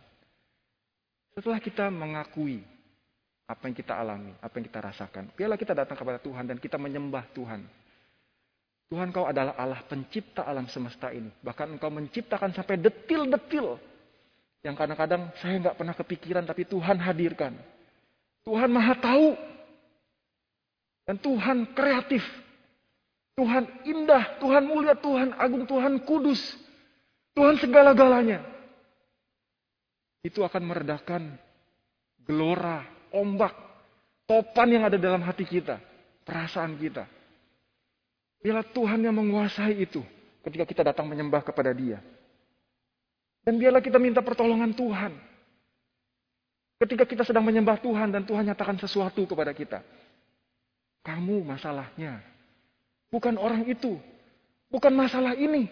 Setelah 1.37 1.61
kita 1.61 1.93
mengakui 1.93 2.65
apa 3.47 3.63
yang 3.69 3.75
kita 3.77 3.93
alami, 3.93 4.33
apa 4.41 4.53
yang 4.57 4.65
kita 4.67 4.79
rasakan, 4.81 5.23
biarlah 5.37 5.59
kita 5.59 5.77
datang 5.77 5.95
kepada 5.95 6.19
Tuhan 6.19 6.49
dan 6.49 6.57
kita 6.57 6.75
menyembah 6.81 7.29
Tuhan. 7.31 7.61
Tuhan 8.87 9.11
kau 9.11 9.27
adalah 9.27 9.53
Allah 9.59 9.83
pencipta 9.83 10.47
alam 10.47 10.63
semesta 10.71 11.11
ini. 11.11 11.27
Bahkan 11.43 11.75
engkau 11.75 11.91
menciptakan 11.91 12.55
sampai 12.55 12.79
detil-detil. 12.79 13.75
Yang 14.63 14.75
kadang-kadang 14.79 15.27
saya 15.43 15.59
nggak 15.59 15.75
pernah 15.75 15.95
kepikiran 15.95 16.43
tapi 16.47 16.63
Tuhan 16.63 16.95
hadirkan. 17.03 17.53
Tuhan 18.47 18.69
maha 18.71 18.95
tahu. 18.95 19.35
Dan 21.03 21.19
Tuhan 21.19 21.57
kreatif. 21.75 22.23
Tuhan 23.35 23.69
indah, 23.85 24.39
Tuhan 24.39 24.63
mulia, 24.65 24.95
Tuhan 24.97 25.35
agung, 25.35 25.67
Tuhan 25.67 26.01
kudus. 26.07 26.39
Tuhan 27.37 27.61
segala-galanya. 27.61 28.41
Itu 30.25 30.41
akan 30.41 30.63
meredakan 30.65 31.37
gelora, 32.25 32.81
ombak, 33.13 33.53
topan 34.25 34.73
yang 34.73 34.83
ada 34.89 34.97
dalam 34.97 35.21
hati 35.21 35.45
kita, 35.45 35.77
perasaan 36.25 36.73
kita. 36.81 37.05
Biarlah 38.41 38.65
Tuhan 38.73 39.05
yang 39.05 39.13
menguasai 39.13 39.77
itu 39.77 40.01
ketika 40.41 40.65
kita 40.65 40.81
datang 40.81 41.05
menyembah 41.05 41.45
kepada 41.45 41.69
Dia. 41.77 42.01
Dan 43.45 43.61
biarlah 43.61 43.85
kita 43.85 44.01
minta 44.01 44.19
pertolongan 44.25 44.73
Tuhan. 44.73 45.13
Ketika 46.77 47.05
kita 47.05 47.23
sedang 47.23 47.45
menyembah 47.45 47.79
Tuhan 47.79 48.11
dan 48.11 48.25
Tuhan 48.25 48.49
nyatakan 48.49 48.77
sesuatu 48.81 49.23
kepada 49.29 49.53
kita. 49.53 49.79
Kamu 51.05 51.41
masalahnya. 51.47 52.19
Bukan 53.07 53.39
orang 53.39 53.63
itu. 53.65 53.95
Bukan 54.67 54.91
masalah 54.91 55.33
ini. 55.33 55.71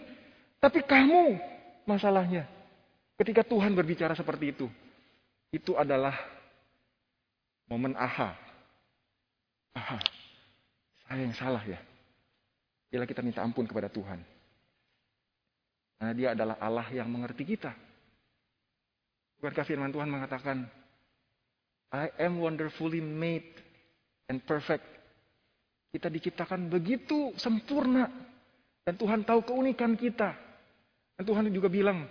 Tapi 0.56 0.80
kamu 0.82 1.55
masalahnya. 1.86 2.44
Ketika 3.16 3.40
Tuhan 3.46 3.72
berbicara 3.72 4.12
seperti 4.12 4.52
itu, 4.52 4.66
itu 5.48 5.72
adalah 5.78 6.12
momen 7.70 7.96
aha. 7.96 8.36
Aha, 9.76 9.98
saya 11.08 11.20
yang 11.24 11.36
salah 11.36 11.64
ya. 11.64 11.80
Bila 12.92 13.08
kita 13.08 13.24
minta 13.24 13.40
ampun 13.40 13.64
kepada 13.64 13.88
Tuhan. 13.88 14.20
Karena 15.96 16.12
dia 16.12 16.28
adalah 16.36 16.60
Allah 16.60 16.86
yang 16.92 17.08
mengerti 17.08 17.56
kita. 17.56 17.72
Bukankah 19.40 19.64
firman 19.64 19.92
Tuhan 19.92 20.12
mengatakan, 20.12 20.68
I 21.92 22.12
am 22.20 22.40
wonderfully 22.40 23.00
made 23.00 23.48
and 24.28 24.44
perfect. 24.44 24.84
Kita 25.92 26.12
diciptakan 26.12 26.68
begitu 26.68 27.32
sempurna. 27.40 28.08
Dan 28.84 28.94
Tuhan 29.00 29.24
tahu 29.24 29.40
keunikan 29.44 29.96
kita. 29.96 30.45
Dan 31.16 31.24
Tuhan 31.24 31.48
juga 31.48 31.72
bilang, 31.72 32.04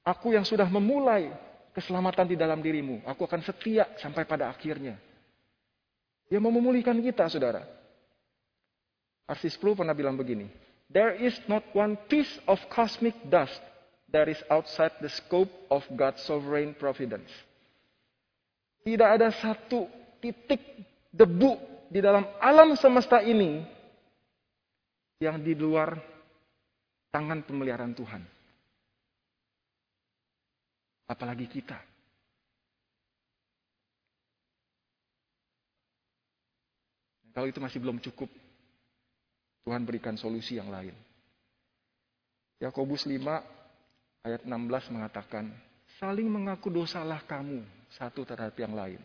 aku 0.00 0.32
yang 0.32 0.48
sudah 0.48 0.64
memulai 0.64 1.28
keselamatan 1.76 2.24
di 2.24 2.36
dalam 2.40 2.64
dirimu, 2.64 3.04
aku 3.04 3.28
akan 3.28 3.44
setia 3.44 3.84
sampai 4.00 4.24
pada 4.24 4.48
akhirnya. 4.48 4.96
Dia 6.26 6.40
mau 6.40 6.50
memulihkan 6.50 6.96
kita, 7.04 7.28
saudara. 7.28 7.66
Arsis 9.28 9.54
10 9.60 9.78
pernah 9.78 9.94
bilang 9.94 10.16
begini, 10.16 10.50
There 10.90 11.14
is 11.14 11.38
not 11.46 11.62
one 11.70 11.94
piece 12.10 12.34
of 12.50 12.58
cosmic 12.66 13.14
dust 13.30 13.62
that 14.10 14.26
is 14.26 14.42
outside 14.50 14.90
the 14.98 15.10
scope 15.10 15.50
of 15.70 15.86
God's 15.94 16.22
sovereign 16.26 16.74
providence. 16.74 17.30
Tidak 18.82 19.06
ada 19.06 19.30
satu 19.30 19.86
titik 20.18 20.58
debu 21.14 21.58
di 21.86 22.02
dalam 22.02 22.26
alam 22.42 22.74
semesta 22.74 23.22
ini 23.22 23.62
yang 25.22 25.38
di 25.38 25.54
luar 25.54 25.94
tangan 27.10 27.42
pemeliharaan 27.46 27.94
Tuhan. 27.94 28.22
Apalagi 31.10 31.50
kita. 31.50 31.74
Kalau 37.34 37.46
itu 37.50 37.58
masih 37.58 37.82
belum 37.82 37.98
cukup, 37.98 38.30
Tuhan 39.66 39.82
berikan 39.82 40.14
solusi 40.14 40.58
yang 40.58 40.70
lain. 40.70 40.94
Yakobus 42.62 43.10
5 43.10 43.18
ayat 44.22 44.42
16 44.46 44.94
mengatakan, 44.94 45.50
saling 45.98 46.30
mengaku 46.30 46.70
dosalah 46.70 47.22
kamu 47.26 47.64
satu 47.90 48.22
terhadap 48.22 48.54
yang 48.54 48.74
lain. 48.74 49.02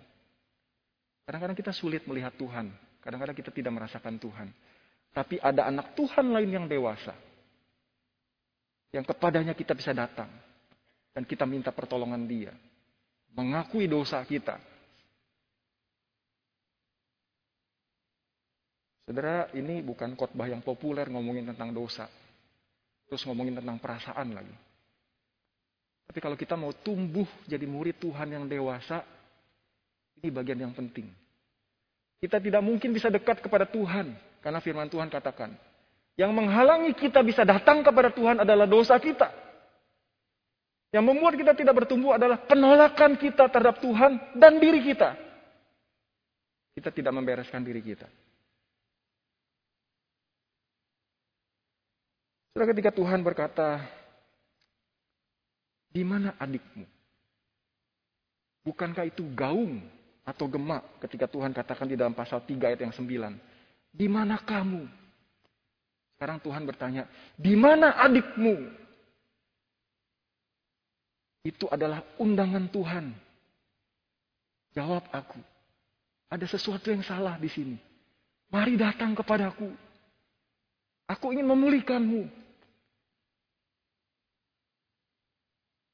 Kadang-kadang 1.26 1.58
kita 1.58 1.74
sulit 1.74 2.06
melihat 2.06 2.38
Tuhan. 2.38 2.70
Kadang-kadang 3.02 3.38
kita 3.38 3.50
tidak 3.50 3.74
merasakan 3.74 4.22
Tuhan. 4.22 4.54
Tapi 5.10 5.42
ada 5.42 5.72
anak 5.72 5.98
Tuhan 5.98 6.30
lain 6.30 6.50
yang 6.54 6.66
dewasa. 6.70 7.18
Yang 8.94 9.16
kepadanya 9.16 9.58
kita 9.58 9.74
bisa 9.74 9.90
datang. 9.96 10.30
Dan 11.16 11.24
kita 11.24 11.48
minta 11.48 11.72
pertolongan 11.72 12.28
dia. 12.28 12.52
Mengakui 13.32 13.88
dosa 13.88 14.20
kita. 14.28 14.60
Saudara, 19.08 19.48
ini 19.56 19.80
bukan 19.80 20.12
khotbah 20.20 20.52
yang 20.52 20.60
populer 20.60 21.08
ngomongin 21.08 21.48
tentang 21.56 21.72
dosa. 21.72 22.12
Terus 23.08 23.24
ngomongin 23.24 23.56
tentang 23.56 23.80
perasaan 23.80 24.36
lagi. 24.36 24.56
Tapi 26.10 26.20
kalau 26.20 26.36
kita 26.36 26.60
mau 26.60 26.76
tumbuh 26.76 27.28
jadi 27.48 27.64
murid 27.64 28.02
Tuhan 28.02 28.36
yang 28.36 28.46
dewasa, 28.50 29.06
ini 30.20 30.28
bagian 30.34 30.68
yang 30.68 30.74
penting. 30.76 31.08
Kita 32.20 32.42
tidak 32.42 32.66
mungkin 32.66 32.92
bisa 32.92 33.08
dekat 33.08 33.40
kepada 33.40 33.70
Tuhan. 33.70 34.18
Karena 34.42 34.60
firman 34.60 34.90
Tuhan 34.90 35.08
katakan, 35.08 35.54
yang 36.18 36.34
menghalangi 36.34 36.98
kita 36.98 37.22
bisa 37.22 37.46
datang 37.46 37.86
kepada 37.86 38.10
Tuhan 38.10 38.42
adalah 38.42 38.66
dosa 38.66 38.98
kita. 38.98 39.45
Yang 40.94 41.06
membuat 41.06 41.34
kita 41.40 41.54
tidak 41.58 41.86
bertumbuh 41.86 42.18
adalah 42.18 42.42
penolakan 42.44 43.18
kita 43.18 43.50
terhadap 43.50 43.82
Tuhan 43.82 44.20
dan 44.38 44.62
diri 44.62 44.82
kita. 44.86 45.18
Kita 46.76 46.90
tidak 46.92 47.14
membereskan 47.16 47.64
diri 47.64 47.80
kita. 47.80 48.08
Setelah 52.52 52.72
ketika 52.72 52.92
Tuhan 52.96 53.20
berkata, 53.20 53.84
di 55.92 56.04
mana 56.04 56.36
adikmu? 56.40 56.88
Bukankah 58.64 59.08
itu 59.08 59.24
gaung 59.36 59.84
atau 60.26 60.50
gemak 60.50 60.82
ketika 61.06 61.30
Tuhan 61.30 61.54
katakan 61.54 61.86
di 61.88 62.00
dalam 62.00 62.16
pasal 62.16 62.42
3 62.44 62.72
ayat 62.72 62.82
yang 62.82 62.96
9. 62.96 63.38
Di 63.96 64.08
mana 64.10 64.40
kamu? 64.40 64.84
Sekarang 66.16 66.40
Tuhan 66.40 66.64
bertanya, 66.64 67.08
di 67.36 67.54
mana 67.60 67.96
adikmu? 68.00 68.85
Itu 71.46 71.70
adalah 71.70 72.02
undangan 72.18 72.66
Tuhan. 72.74 73.14
Jawab 74.74 75.06
aku. 75.14 75.38
Ada 76.34 76.50
sesuatu 76.50 76.90
yang 76.90 77.06
salah 77.06 77.38
di 77.38 77.46
sini. 77.46 77.78
Mari 78.50 78.74
datang 78.74 79.14
kepadaku. 79.14 79.70
Aku 81.06 81.30
ingin 81.30 81.46
memulihkanmu. 81.46 82.26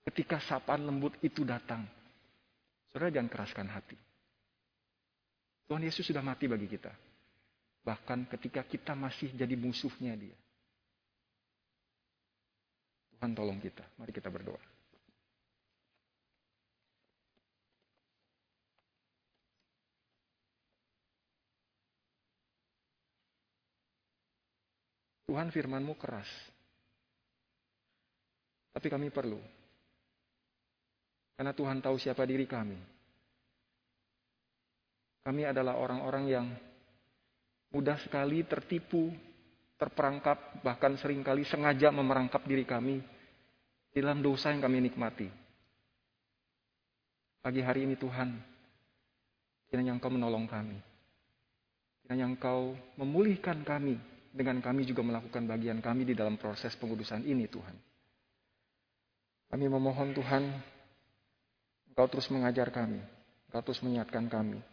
Ketika 0.07 0.39
sapaan 0.39 0.87
lembut 0.87 1.19
itu 1.19 1.43
datang, 1.43 1.83
saudara 2.89 3.11
jangan 3.11 3.29
keraskan 3.29 3.67
hati. 3.67 3.99
Tuhan 5.67 5.83
Yesus 5.83 6.07
sudah 6.07 6.23
mati 6.23 6.47
bagi 6.47 6.67
kita. 6.71 6.95
Bahkan 7.83 8.31
ketika 8.31 8.63
kita 8.63 8.95
masih 8.95 9.35
jadi 9.35 9.55
musuhnya 9.59 10.15
dia. 10.15 10.35
Tuhan 13.19 13.35
tolong 13.35 13.59
kita. 13.59 13.83
Mari 13.99 14.11
kita 14.15 14.31
berdoa. 14.31 14.80
Tuhan 25.31 25.47
firmanmu 25.47 25.95
keras. 25.95 26.27
Tapi 28.75 28.91
kami 28.91 29.07
perlu 29.15 29.39
karena 31.39 31.55
Tuhan 31.55 31.79
tahu 31.79 31.95
siapa 31.95 32.27
diri 32.27 32.43
kami. 32.43 32.75
Kami 35.23 35.41
adalah 35.47 35.79
orang-orang 35.79 36.25
yang 36.27 36.47
mudah 37.71 37.95
sekali 38.03 38.43
tertipu, 38.43 39.07
terperangkap, 39.79 40.59
bahkan 40.67 40.99
sering 40.99 41.23
kali 41.23 41.47
sengaja 41.47 41.95
memerangkap 41.95 42.43
diri 42.43 42.67
kami 42.67 42.99
dalam 43.95 44.19
dosa 44.19 44.51
yang 44.51 44.59
kami 44.59 44.83
nikmati. 44.83 45.31
Pagi 47.39 47.63
hari 47.63 47.87
ini 47.87 47.95
Tuhan, 47.95 48.35
kiranya 49.71 49.95
Engkau 49.95 50.11
menolong 50.11 50.43
kami. 50.43 50.75
Kiranya 52.03 52.27
Engkau 52.27 52.75
memulihkan 52.99 53.63
kami 53.63 54.10
dengan 54.31 54.63
kami 54.63 54.87
juga 54.87 55.03
melakukan 55.03 55.43
bagian 55.43 55.83
kami 55.83 56.07
di 56.07 56.15
dalam 56.15 56.39
proses 56.39 56.71
pengudusan 56.79 57.27
ini 57.27 57.47
Tuhan. 57.51 57.75
Kami 59.51 59.65
memohon 59.67 60.15
Tuhan 60.15 60.43
Engkau 61.91 62.07
terus 62.07 62.31
mengajar 62.31 62.71
kami. 62.71 63.03
Engkau 63.51 63.61
terus 63.67 63.83
mengingatkan 63.83 64.31
kami. 64.31 64.63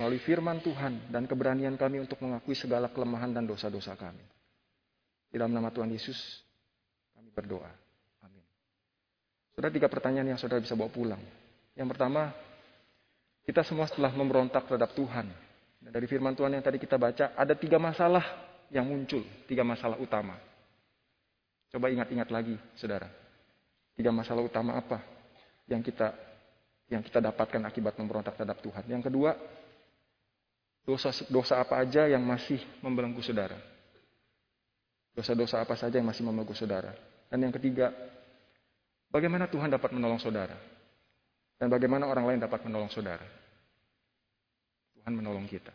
Melalui 0.00 0.24
firman 0.24 0.56
Tuhan 0.64 1.12
dan 1.12 1.28
keberanian 1.28 1.76
kami 1.76 2.00
untuk 2.00 2.16
mengakui 2.24 2.56
segala 2.56 2.88
kelemahan 2.88 3.28
dan 3.28 3.44
dosa-dosa 3.44 3.92
kami. 3.92 4.24
Di 5.28 5.36
dalam 5.36 5.52
nama 5.52 5.68
Tuhan 5.68 5.92
Yesus, 5.92 6.16
kami 7.12 7.28
berdoa. 7.28 7.68
Amin. 8.24 8.40
Sudah 9.52 9.68
tiga 9.68 9.92
pertanyaan 9.92 10.32
yang 10.32 10.40
saudara 10.40 10.64
bisa 10.64 10.72
bawa 10.72 10.88
pulang. 10.88 11.20
Yang 11.76 11.92
pertama, 11.92 12.32
kita 13.44 13.60
semua 13.68 13.84
setelah 13.84 14.16
memberontak 14.16 14.64
terhadap 14.64 14.96
Tuhan. 14.96 15.28
Dan 15.76 15.90
dari 15.92 16.08
firman 16.08 16.32
Tuhan 16.32 16.56
yang 16.56 16.64
tadi 16.64 16.80
kita 16.80 16.96
baca, 16.96 17.36
ada 17.36 17.52
tiga 17.52 17.76
masalah 17.76 18.24
yang 18.72 18.88
muncul. 18.88 19.22
Tiga 19.44 19.62
masalah 19.62 20.00
utama. 20.00 20.40
Coba 21.68 21.92
ingat-ingat 21.92 22.28
lagi, 22.32 22.56
saudara. 22.76 23.08
Tiga 23.92 24.08
masalah 24.08 24.40
utama 24.40 24.76
apa 24.80 25.04
yang 25.68 25.84
kita 25.84 26.16
yang 26.88 27.00
kita 27.04 27.20
dapatkan 27.20 27.60
akibat 27.68 27.96
memberontak 27.96 28.36
terhadap 28.36 28.60
Tuhan. 28.60 28.84
Yang 28.88 29.12
kedua, 29.12 29.36
dosa 30.84 31.12
dosa 31.28 31.60
apa 31.60 31.80
aja 31.80 32.08
yang 32.08 32.24
masih 32.24 32.60
membelenggu 32.84 33.20
saudara. 33.24 33.56
Dosa-dosa 35.12 35.60
apa 35.60 35.76
saja 35.76 36.00
yang 36.00 36.08
masih 36.08 36.24
membelenggu 36.24 36.56
saudara. 36.56 36.96
Dan 37.28 37.44
yang 37.44 37.52
ketiga, 37.52 37.92
bagaimana 39.12 39.44
Tuhan 39.48 39.68
dapat 39.68 39.92
menolong 39.92 40.20
saudara? 40.20 40.56
Dan 41.60 41.68
bagaimana 41.68 42.08
orang 42.08 42.32
lain 42.32 42.40
dapat 42.40 42.64
menolong 42.64 42.88
saudara? 42.88 43.24
Tuhan 44.96 45.12
menolong 45.12 45.44
kita. 45.48 45.72